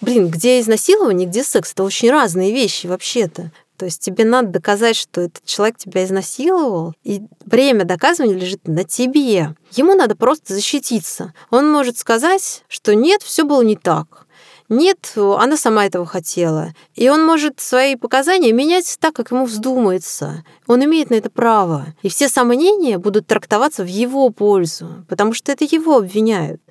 Блин, 0.00 0.28
где 0.28 0.60
изнасилование, 0.60 1.26
где 1.26 1.42
секс? 1.42 1.72
Это 1.72 1.82
очень 1.82 2.10
разные 2.10 2.52
вещи 2.52 2.86
вообще-то. 2.86 3.50
То 3.76 3.86
есть 3.86 4.00
тебе 4.00 4.24
надо 4.24 4.48
доказать, 4.48 4.94
что 4.94 5.22
этот 5.22 5.44
человек 5.44 5.78
тебя 5.78 6.04
изнасиловал, 6.04 6.94
и 7.02 7.22
время 7.44 7.84
доказывания 7.84 8.36
лежит 8.36 8.68
на 8.68 8.84
тебе. 8.84 9.56
Ему 9.72 9.94
надо 9.94 10.14
просто 10.14 10.54
защититься. 10.54 11.34
Он 11.50 11.72
может 11.72 11.98
сказать, 11.98 12.62
что 12.68 12.94
нет, 12.94 13.22
все 13.22 13.44
было 13.44 13.62
не 13.62 13.74
так. 13.74 14.23
Нет, 14.68 15.12
она 15.16 15.56
сама 15.56 15.86
этого 15.86 16.06
хотела. 16.06 16.72
И 16.94 17.08
он 17.08 17.24
может 17.24 17.60
свои 17.60 17.96
показания 17.96 18.52
менять 18.52 18.96
так, 18.98 19.14
как 19.14 19.30
ему 19.30 19.44
вздумается. 19.44 20.44
Он 20.66 20.82
имеет 20.84 21.10
на 21.10 21.14
это 21.14 21.30
право. 21.30 21.86
И 22.02 22.08
все 22.08 22.28
сомнения 22.28 22.98
будут 22.98 23.26
трактоваться 23.26 23.82
в 23.82 23.88
его 23.88 24.30
пользу, 24.30 25.04
потому 25.08 25.34
что 25.34 25.52
это 25.52 25.64
его 25.64 25.98
обвиняют. 25.98 26.62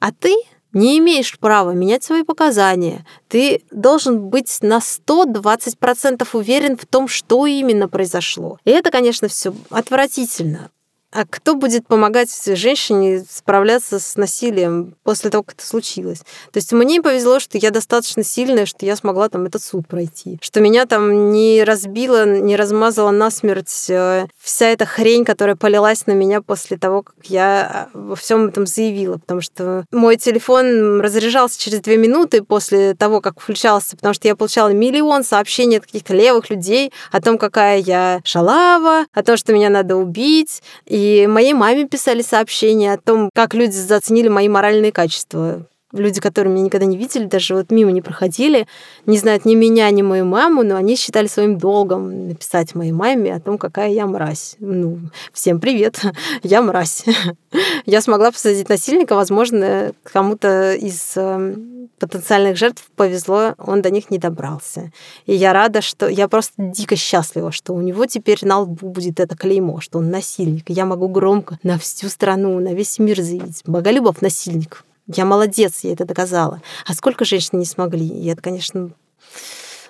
А 0.00 0.12
ты 0.12 0.34
не 0.72 0.98
имеешь 0.98 1.38
права 1.38 1.70
менять 1.70 2.04
свои 2.04 2.22
показания. 2.22 3.06
Ты 3.28 3.62
должен 3.70 4.28
быть 4.28 4.58
на 4.60 4.78
120% 4.78 6.26
уверен 6.32 6.76
в 6.76 6.84
том, 6.84 7.08
что 7.08 7.46
именно 7.46 7.88
произошло. 7.88 8.58
И 8.64 8.70
это, 8.70 8.90
конечно, 8.90 9.28
все 9.28 9.54
отвратительно. 9.70 10.70
А 11.16 11.24
кто 11.24 11.54
будет 11.54 11.86
помогать 11.86 12.30
женщине 12.46 13.24
справляться 13.26 13.98
с 13.98 14.16
насилием 14.16 14.96
после 15.02 15.30
того, 15.30 15.44
как 15.44 15.54
это 15.54 15.66
случилось? 15.66 16.18
То 16.52 16.58
есть 16.58 16.74
мне 16.74 17.00
повезло, 17.00 17.40
что 17.40 17.56
я 17.56 17.70
достаточно 17.70 18.22
сильная, 18.22 18.66
что 18.66 18.84
я 18.84 18.96
смогла 18.96 19.30
там 19.30 19.46
этот 19.46 19.62
суд 19.62 19.88
пройти. 19.88 20.38
Что 20.42 20.60
меня 20.60 20.84
там 20.84 21.32
не 21.32 21.64
разбила, 21.64 22.26
не 22.26 22.54
размазала 22.54 23.12
насмерть 23.12 23.86
э, 23.88 24.26
вся 24.38 24.66
эта 24.66 24.84
хрень, 24.84 25.24
которая 25.24 25.56
полилась 25.56 26.06
на 26.06 26.12
меня 26.12 26.42
после 26.42 26.76
того, 26.76 27.00
как 27.00 27.14
я 27.24 27.88
э, 27.94 27.98
во 27.98 28.14
всем 28.14 28.48
этом 28.48 28.66
заявила. 28.66 29.16
Потому 29.16 29.40
что 29.40 29.86
мой 29.90 30.18
телефон 30.18 31.00
разряжался 31.00 31.58
через 31.58 31.80
две 31.80 31.96
минуты 31.96 32.42
после 32.42 32.94
того, 32.94 33.22
как 33.22 33.40
включался, 33.40 33.96
потому 33.96 34.12
что 34.12 34.28
я 34.28 34.36
получала 34.36 34.68
миллион 34.68 35.24
сообщений 35.24 35.78
от 35.78 35.86
каких-то 35.86 36.12
левых 36.12 36.50
людей 36.50 36.92
о 37.10 37.22
том, 37.22 37.38
какая 37.38 37.78
я 37.78 38.20
шалава, 38.22 39.06
о 39.14 39.22
том, 39.22 39.38
что 39.38 39.54
меня 39.54 39.70
надо 39.70 39.96
убить. 39.96 40.62
И 40.84 41.05
и 41.06 41.26
моей 41.26 41.52
маме 41.52 41.86
писали 41.86 42.22
сообщения 42.22 42.92
о 42.92 42.98
том, 42.98 43.30
как 43.34 43.54
люди 43.54 43.72
заценили 43.72 44.28
мои 44.28 44.48
моральные 44.48 44.92
качества. 44.92 45.66
Люди, 45.92 46.20
которые 46.20 46.52
меня 46.52 46.64
никогда 46.64 46.84
не 46.84 46.96
видели, 46.96 47.26
даже 47.26 47.54
вот 47.54 47.70
мимо 47.70 47.92
не 47.92 48.02
проходили, 48.02 48.66
не 49.06 49.18
знают 49.18 49.44
ни 49.44 49.54
меня, 49.54 49.88
ни 49.90 50.02
мою 50.02 50.24
маму, 50.24 50.64
но 50.64 50.74
они 50.74 50.96
считали 50.96 51.28
своим 51.28 51.58
долгом 51.58 52.28
написать 52.28 52.74
моей 52.74 52.90
маме 52.90 53.32
о 53.32 53.40
том, 53.40 53.56
какая 53.56 53.90
я 53.90 54.06
мразь. 54.06 54.56
Ну, 54.58 54.98
всем 55.32 55.60
привет, 55.60 56.02
я 56.42 56.60
мразь. 56.60 57.04
Я 57.86 58.00
смогла 58.00 58.32
посадить 58.32 58.68
насильника, 58.68 59.14
возможно, 59.14 59.92
кому-то 60.02 60.74
из 60.74 61.16
эм, 61.16 61.88
потенциальных 61.98 62.56
жертв 62.56 62.90
повезло, 62.96 63.54
он 63.58 63.80
до 63.80 63.90
них 63.90 64.10
не 64.10 64.18
добрался. 64.18 64.90
И 65.24 65.34
я 65.34 65.52
рада, 65.52 65.80
что... 65.80 66.08
Я 66.08 66.28
просто 66.28 66.52
дико 66.58 66.96
счастлива, 66.96 67.52
что 67.52 67.72
у 67.74 67.80
него 67.80 68.06
теперь 68.06 68.38
на 68.42 68.60
лбу 68.60 68.88
будет 68.88 69.20
это 69.20 69.36
клеймо, 69.36 69.80
что 69.80 69.98
он 69.98 70.10
насильник. 70.10 70.68
я 70.68 70.84
могу 70.84 71.08
громко 71.08 71.58
на 71.62 71.78
всю 71.78 72.08
страну, 72.08 72.58
на 72.58 72.74
весь 72.74 72.98
мир 72.98 73.20
заявить. 73.22 73.62
Боголюбов 73.64 74.20
насильник. 74.20 74.84
Я 75.06 75.24
молодец, 75.24 75.80
я 75.82 75.92
это 75.92 76.04
доказала. 76.04 76.60
А 76.86 76.94
сколько 76.94 77.24
женщин 77.24 77.58
не 77.58 77.64
смогли? 77.64 78.06
И 78.06 78.26
это, 78.26 78.42
конечно, 78.42 78.90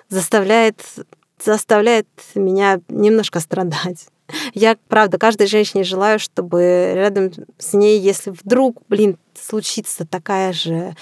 заставляет, 0.09 0.81
заставляет 1.43 2.07
меня 2.35 2.79
немножко 2.87 3.39
страдать. 3.39 4.07
Я, 4.53 4.77
правда, 4.89 5.17
каждой 5.17 5.47
женщине 5.47 5.83
желаю, 5.83 6.19
чтобы 6.19 6.91
рядом 6.93 7.31
с 7.57 7.73
ней, 7.73 7.99
если 7.99 8.31
вдруг, 8.31 8.81
блин, 8.89 9.17
случится 9.39 10.05
такая 10.05 10.53
же, 10.53 10.95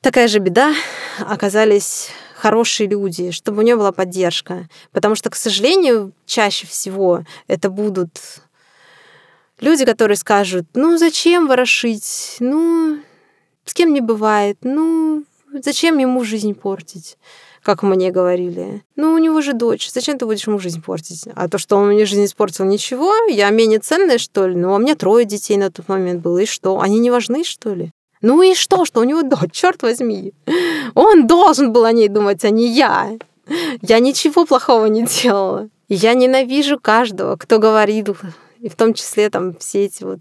такая 0.00 0.28
же 0.28 0.38
беда, 0.38 0.72
оказались 1.18 2.10
хорошие 2.36 2.88
люди, 2.88 3.32
чтобы 3.32 3.58
у 3.58 3.62
нее 3.62 3.76
была 3.76 3.92
поддержка. 3.92 4.68
Потому 4.92 5.14
что, 5.14 5.30
к 5.30 5.36
сожалению, 5.36 6.12
чаще 6.26 6.66
всего 6.66 7.24
это 7.48 7.68
будут 7.68 8.20
люди, 9.60 9.84
которые 9.84 10.16
скажут, 10.16 10.66
ну 10.74 10.96
зачем 10.96 11.46
ворошить, 11.46 12.36
ну 12.40 13.00
с 13.64 13.74
кем 13.74 13.92
не 13.92 14.00
бывает. 14.00 14.58
Ну, 14.62 15.24
зачем 15.52 15.98
ему 15.98 16.24
жизнь 16.24 16.54
портить? 16.54 17.16
как 17.62 17.82
мне 17.82 18.10
говорили. 18.10 18.82
Ну, 18.96 19.12
у 19.12 19.18
него 19.18 19.40
же 19.42 19.52
дочь, 19.52 19.90
зачем 19.90 20.18
ты 20.18 20.26
будешь 20.26 20.46
ему 20.46 20.58
жизнь 20.58 20.82
портить? 20.82 21.28
А 21.34 21.48
то, 21.48 21.58
что 21.58 21.76
он 21.76 21.88
мне 21.88 22.06
жизнь 22.06 22.24
испортил, 22.24 22.64
ничего, 22.64 23.14
я 23.28 23.50
менее 23.50 23.80
ценная, 23.80 24.18
что 24.18 24.46
ли? 24.46 24.54
Ну, 24.54 24.72
а 24.72 24.76
у 24.76 24.78
меня 24.78 24.94
трое 24.94 25.24
детей 25.24 25.56
на 25.56 25.70
тот 25.70 25.88
момент 25.88 26.22
было, 26.22 26.38
и 26.38 26.46
что? 26.46 26.80
Они 26.80 26.98
не 26.98 27.10
важны, 27.10 27.44
что 27.44 27.74
ли? 27.74 27.90
Ну 28.22 28.42
и 28.42 28.54
что, 28.54 28.84
что 28.84 29.00
у 29.00 29.04
него 29.04 29.22
дочь, 29.22 29.52
черт 29.52 29.82
возьми. 29.82 30.32
Он 30.94 31.26
должен 31.26 31.72
был 31.72 31.84
о 31.84 31.92
ней 31.92 32.08
думать, 32.08 32.44
а 32.44 32.50
не 32.50 32.68
я. 32.68 33.12
Я 33.82 33.98
ничего 33.98 34.44
плохого 34.44 34.86
не 34.86 35.04
делала. 35.04 35.68
Я 35.88 36.14
ненавижу 36.14 36.78
каждого, 36.78 37.36
кто 37.36 37.58
говорит, 37.58 38.08
и 38.60 38.68
в 38.68 38.76
том 38.76 38.94
числе 38.94 39.28
там 39.30 39.56
все 39.56 39.86
эти 39.86 40.04
вот 40.04 40.20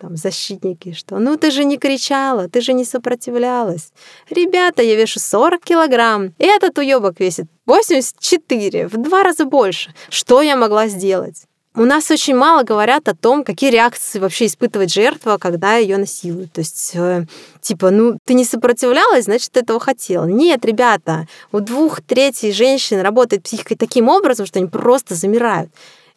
там 0.00 0.16
защитники, 0.16 0.92
что 0.92 1.18
ну 1.18 1.36
ты 1.36 1.50
же 1.50 1.64
не 1.64 1.76
кричала, 1.76 2.48
ты 2.48 2.60
же 2.60 2.72
не 2.72 2.84
сопротивлялась. 2.84 3.92
Ребята, 4.30 4.82
я 4.82 4.96
вешу 4.96 5.20
40 5.20 5.60
килограмм, 5.62 6.32
и 6.38 6.44
этот 6.44 6.78
уебок 6.78 7.20
весит 7.20 7.46
84, 7.66 8.88
в 8.88 8.96
два 8.96 9.22
раза 9.22 9.44
больше. 9.44 9.92
Что 10.08 10.42
я 10.42 10.56
могла 10.56 10.88
сделать? 10.88 11.44
У 11.76 11.84
нас 11.84 12.10
очень 12.10 12.34
мало 12.34 12.64
говорят 12.64 13.08
о 13.08 13.14
том, 13.14 13.44
какие 13.44 13.70
реакции 13.70 14.18
вообще 14.18 14.46
испытывает 14.46 14.90
жертва, 14.90 15.38
когда 15.38 15.76
ее 15.76 15.98
насилуют. 15.98 16.52
То 16.52 16.62
есть, 16.62 16.92
э, 16.94 17.26
типа, 17.60 17.90
ну, 17.90 18.18
ты 18.26 18.34
не 18.34 18.44
сопротивлялась, 18.44 19.26
значит, 19.26 19.52
ты 19.52 19.60
этого 19.60 19.78
хотела. 19.78 20.24
Нет, 20.24 20.64
ребята, 20.64 21.28
у 21.52 21.60
двух 21.60 22.00
третей 22.02 22.50
женщин 22.50 23.00
работает 23.00 23.44
психика 23.44 23.76
таким 23.76 24.08
образом, 24.08 24.46
что 24.46 24.58
они 24.58 24.66
просто 24.66 25.14
замирают 25.14 25.70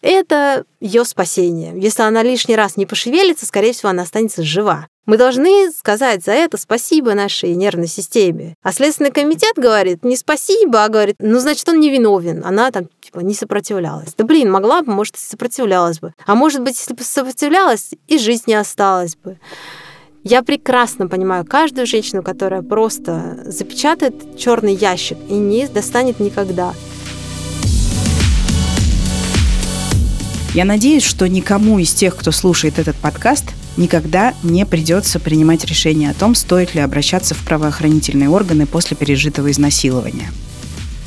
это 0.10 0.66
ее 0.80 1.06
спасение. 1.06 1.74
Если 1.76 2.02
она 2.02 2.24
лишний 2.24 2.56
раз 2.56 2.78
не 2.78 2.86
пошевелится, 2.86 3.46
скорее 3.46 3.74
всего, 3.74 3.90
она 3.90 4.04
останется 4.04 4.44
жива. 4.44 4.88
Мы 5.06 5.18
должны 5.18 5.70
сказать 5.72 6.24
за 6.24 6.32
это 6.32 6.58
спасибо 6.58 7.14
нашей 7.14 7.56
нервной 7.56 7.88
системе. 7.88 8.56
А 8.64 8.72
Следственный 8.72 9.12
комитет 9.12 9.56
говорит 9.56 10.04
не 10.06 10.16
спасибо, 10.16 10.84
а 10.84 10.90
говорит, 10.90 11.16
ну, 11.20 11.40
значит, 11.40 11.68
он 11.68 11.80
не 11.80 11.90
виновен. 11.90 12.44
Она 12.46 12.72
там 12.72 12.88
типа 13.02 13.20
не 13.20 13.34
сопротивлялась. 13.34 14.14
Да 14.18 14.24
блин, 14.24 14.52
могла 14.52 14.82
бы, 14.82 14.94
может, 14.94 15.16
и 15.16 15.20
сопротивлялась 15.20 16.00
бы. 16.00 16.14
А 16.26 16.36
может 16.36 16.62
быть, 16.62 16.78
если 16.78 16.94
бы 16.94 17.04
сопротивлялась, 17.04 17.92
и 18.08 18.18
жизнь 18.18 18.44
не 18.48 18.56
осталась 18.56 19.16
бы. 19.16 19.38
Я 20.24 20.42
прекрасно 20.42 21.10
понимаю 21.10 21.46
каждую 21.46 21.86
женщину, 21.86 22.24
которая 22.24 22.62
просто 22.62 23.44
запечатает 23.46 24.38
черный 24.38 24.74
ящик 24.74 25.18
и 25.28 25.34
не 25.34 25.68
достанет 25.68 26.22
никогда. 26.22 26.74
Я 30.54 30.66
надеюсь, 30.66 31.04
что 31.04 31.28
никому 31.28 31.80
из 31.80 31.94
тех, 31.94 32.16
кто 32.16 32.32
слушает 32.32 32.78
этот 32.78 32.96
подкаст, 32.96 33.46
никогда 33.76 34.36
не 34.44 34.68
придется 34.68 35.20
принимать 35.20 35.66
решение 35.66 36.12
о 36.12 36.14
том, 36.14 36.36
стоит 36.36 36.76
ли 36.76 36.82
обращаться 36.82 37.34
в 37.34 37.40
правоохранительные 37.40 38.30
органы 38.30 38.68
после 38.68 38.96
пережитого 38.96 39.50
изнасилования. 39.50 40.32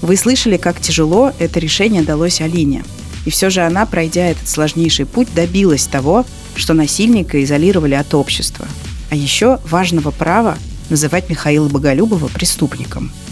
Вы 0.02 0.16
слышали, 0.16 0.56
как 0.56 0.80
тяжело 0.80 1.32
это 1.38 1.60
решение 1.60 2.02
далось 2.02 2.40
Алине. 2.40 2.84
И 3.24 3.30
все 3.30 3.48
же 3.48 3.60
она, 3.60 3.86
пройдя 3.86 4.26
этот 4.26 4.48
сложнейший 4.48 5.06
путь, 5.06 5.28
добилась 5.32 5.86
того, 5.86 6.26
что 6.56 6.74
насильника 6.74 7.42
изолировали 7.42 7.94
от 7.94 8.14
общества. 8.14 8.66
А 9.10 9.14
еще 9.14 9.60
важного 9.70 10.10
права 10.10 10.58
называть 10.90 11.30
Михаила 11.30 11.68
Боголюбова 11.68 12.26
преступником– 12.26 13.12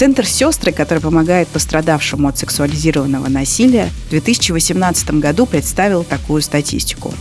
Центр 0.00 0.26
«Сестры», 0.26 0.72
который 0.72 1.00
помогает 1.00 1.46
пострадавшему 1.48 2.26
от 2.26 2.38
сексуализированного 2.38 3.28
насилия, 3.28 3.90
в 4.06 4.08
2018 4.08 5.10
году 5.20 5.44
представил 5.44 6.04
такую 6.04 6.40
статистику. 6.40 7.12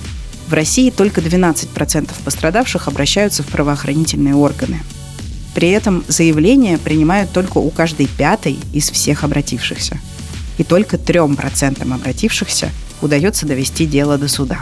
В 0.47 0.53
России 0.53 0.89
только 0.89 1.19
12% 1.19 2.09
пострадавших 2.23 2.87
обращаются 2.87 3.43
в 3.43 3.47
правоохранительные 3.47 4.33
органы. 4.33 4.79
При 5.53 5.71
этом 5.71 6.05
заявления 6.07 6.77
принимают 6.77 7.33
только 7.33 7.57
у 7.57 7.69
каждой 7.69 8.07
пятой 8.07 8.57
из 8.71 8.89
всех 8.89 9.25
обратившихся. 9.25 9.99
И 10.57 10.63
только 10.63 10.95
3% 10.95 11.93
обратившихся 11.93 12.69
удается 13.01 13.45
довести 13.45 13.87
дело 13.87 14.17
до 14.17 14.29
суда. 14.29 14.61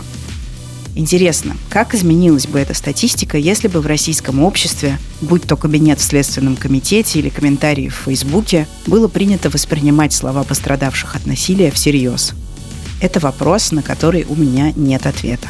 Интересно, 0.97 1.55
как 1.69 1.93
изменилась 1.93 2.47
бы 2.47 2.57
эта 2.57 2.73
статистика, 2.73 3.37
если 3.37 3.67
бы 3.67 3.81
в 3.81 3.85
российском 3.85 4.41
обществе, 4.43 4.97
будь 5.21 5.43
то 5.43 5.55
кабинет 5.55 5.99
в 5.99 6.03
Следственном 6.03 6.55
комитете 6.55 7.19
или 7.19 7.29
комментарии 7.29 7.87
в 7.87 7.93
Фейсбуке, 7.93 8.67
было 8.87 9.07
принято 9.07 9.51
воспринимать 9.51 10.11
слова 10.11 10.43
пострадавших 10.43 11.15
от 11.15 11.27
насилия 11.27 11.69
всерьез? 11.69 12.33
Это 12.99 13.19
вопрос, 13.19 13.71
на 13.71 13.83
который 13.83 14.25
у 14.27 14.33
меня 14.33 14.73
нет 14.75 15.05
ответа. 15.05 15.49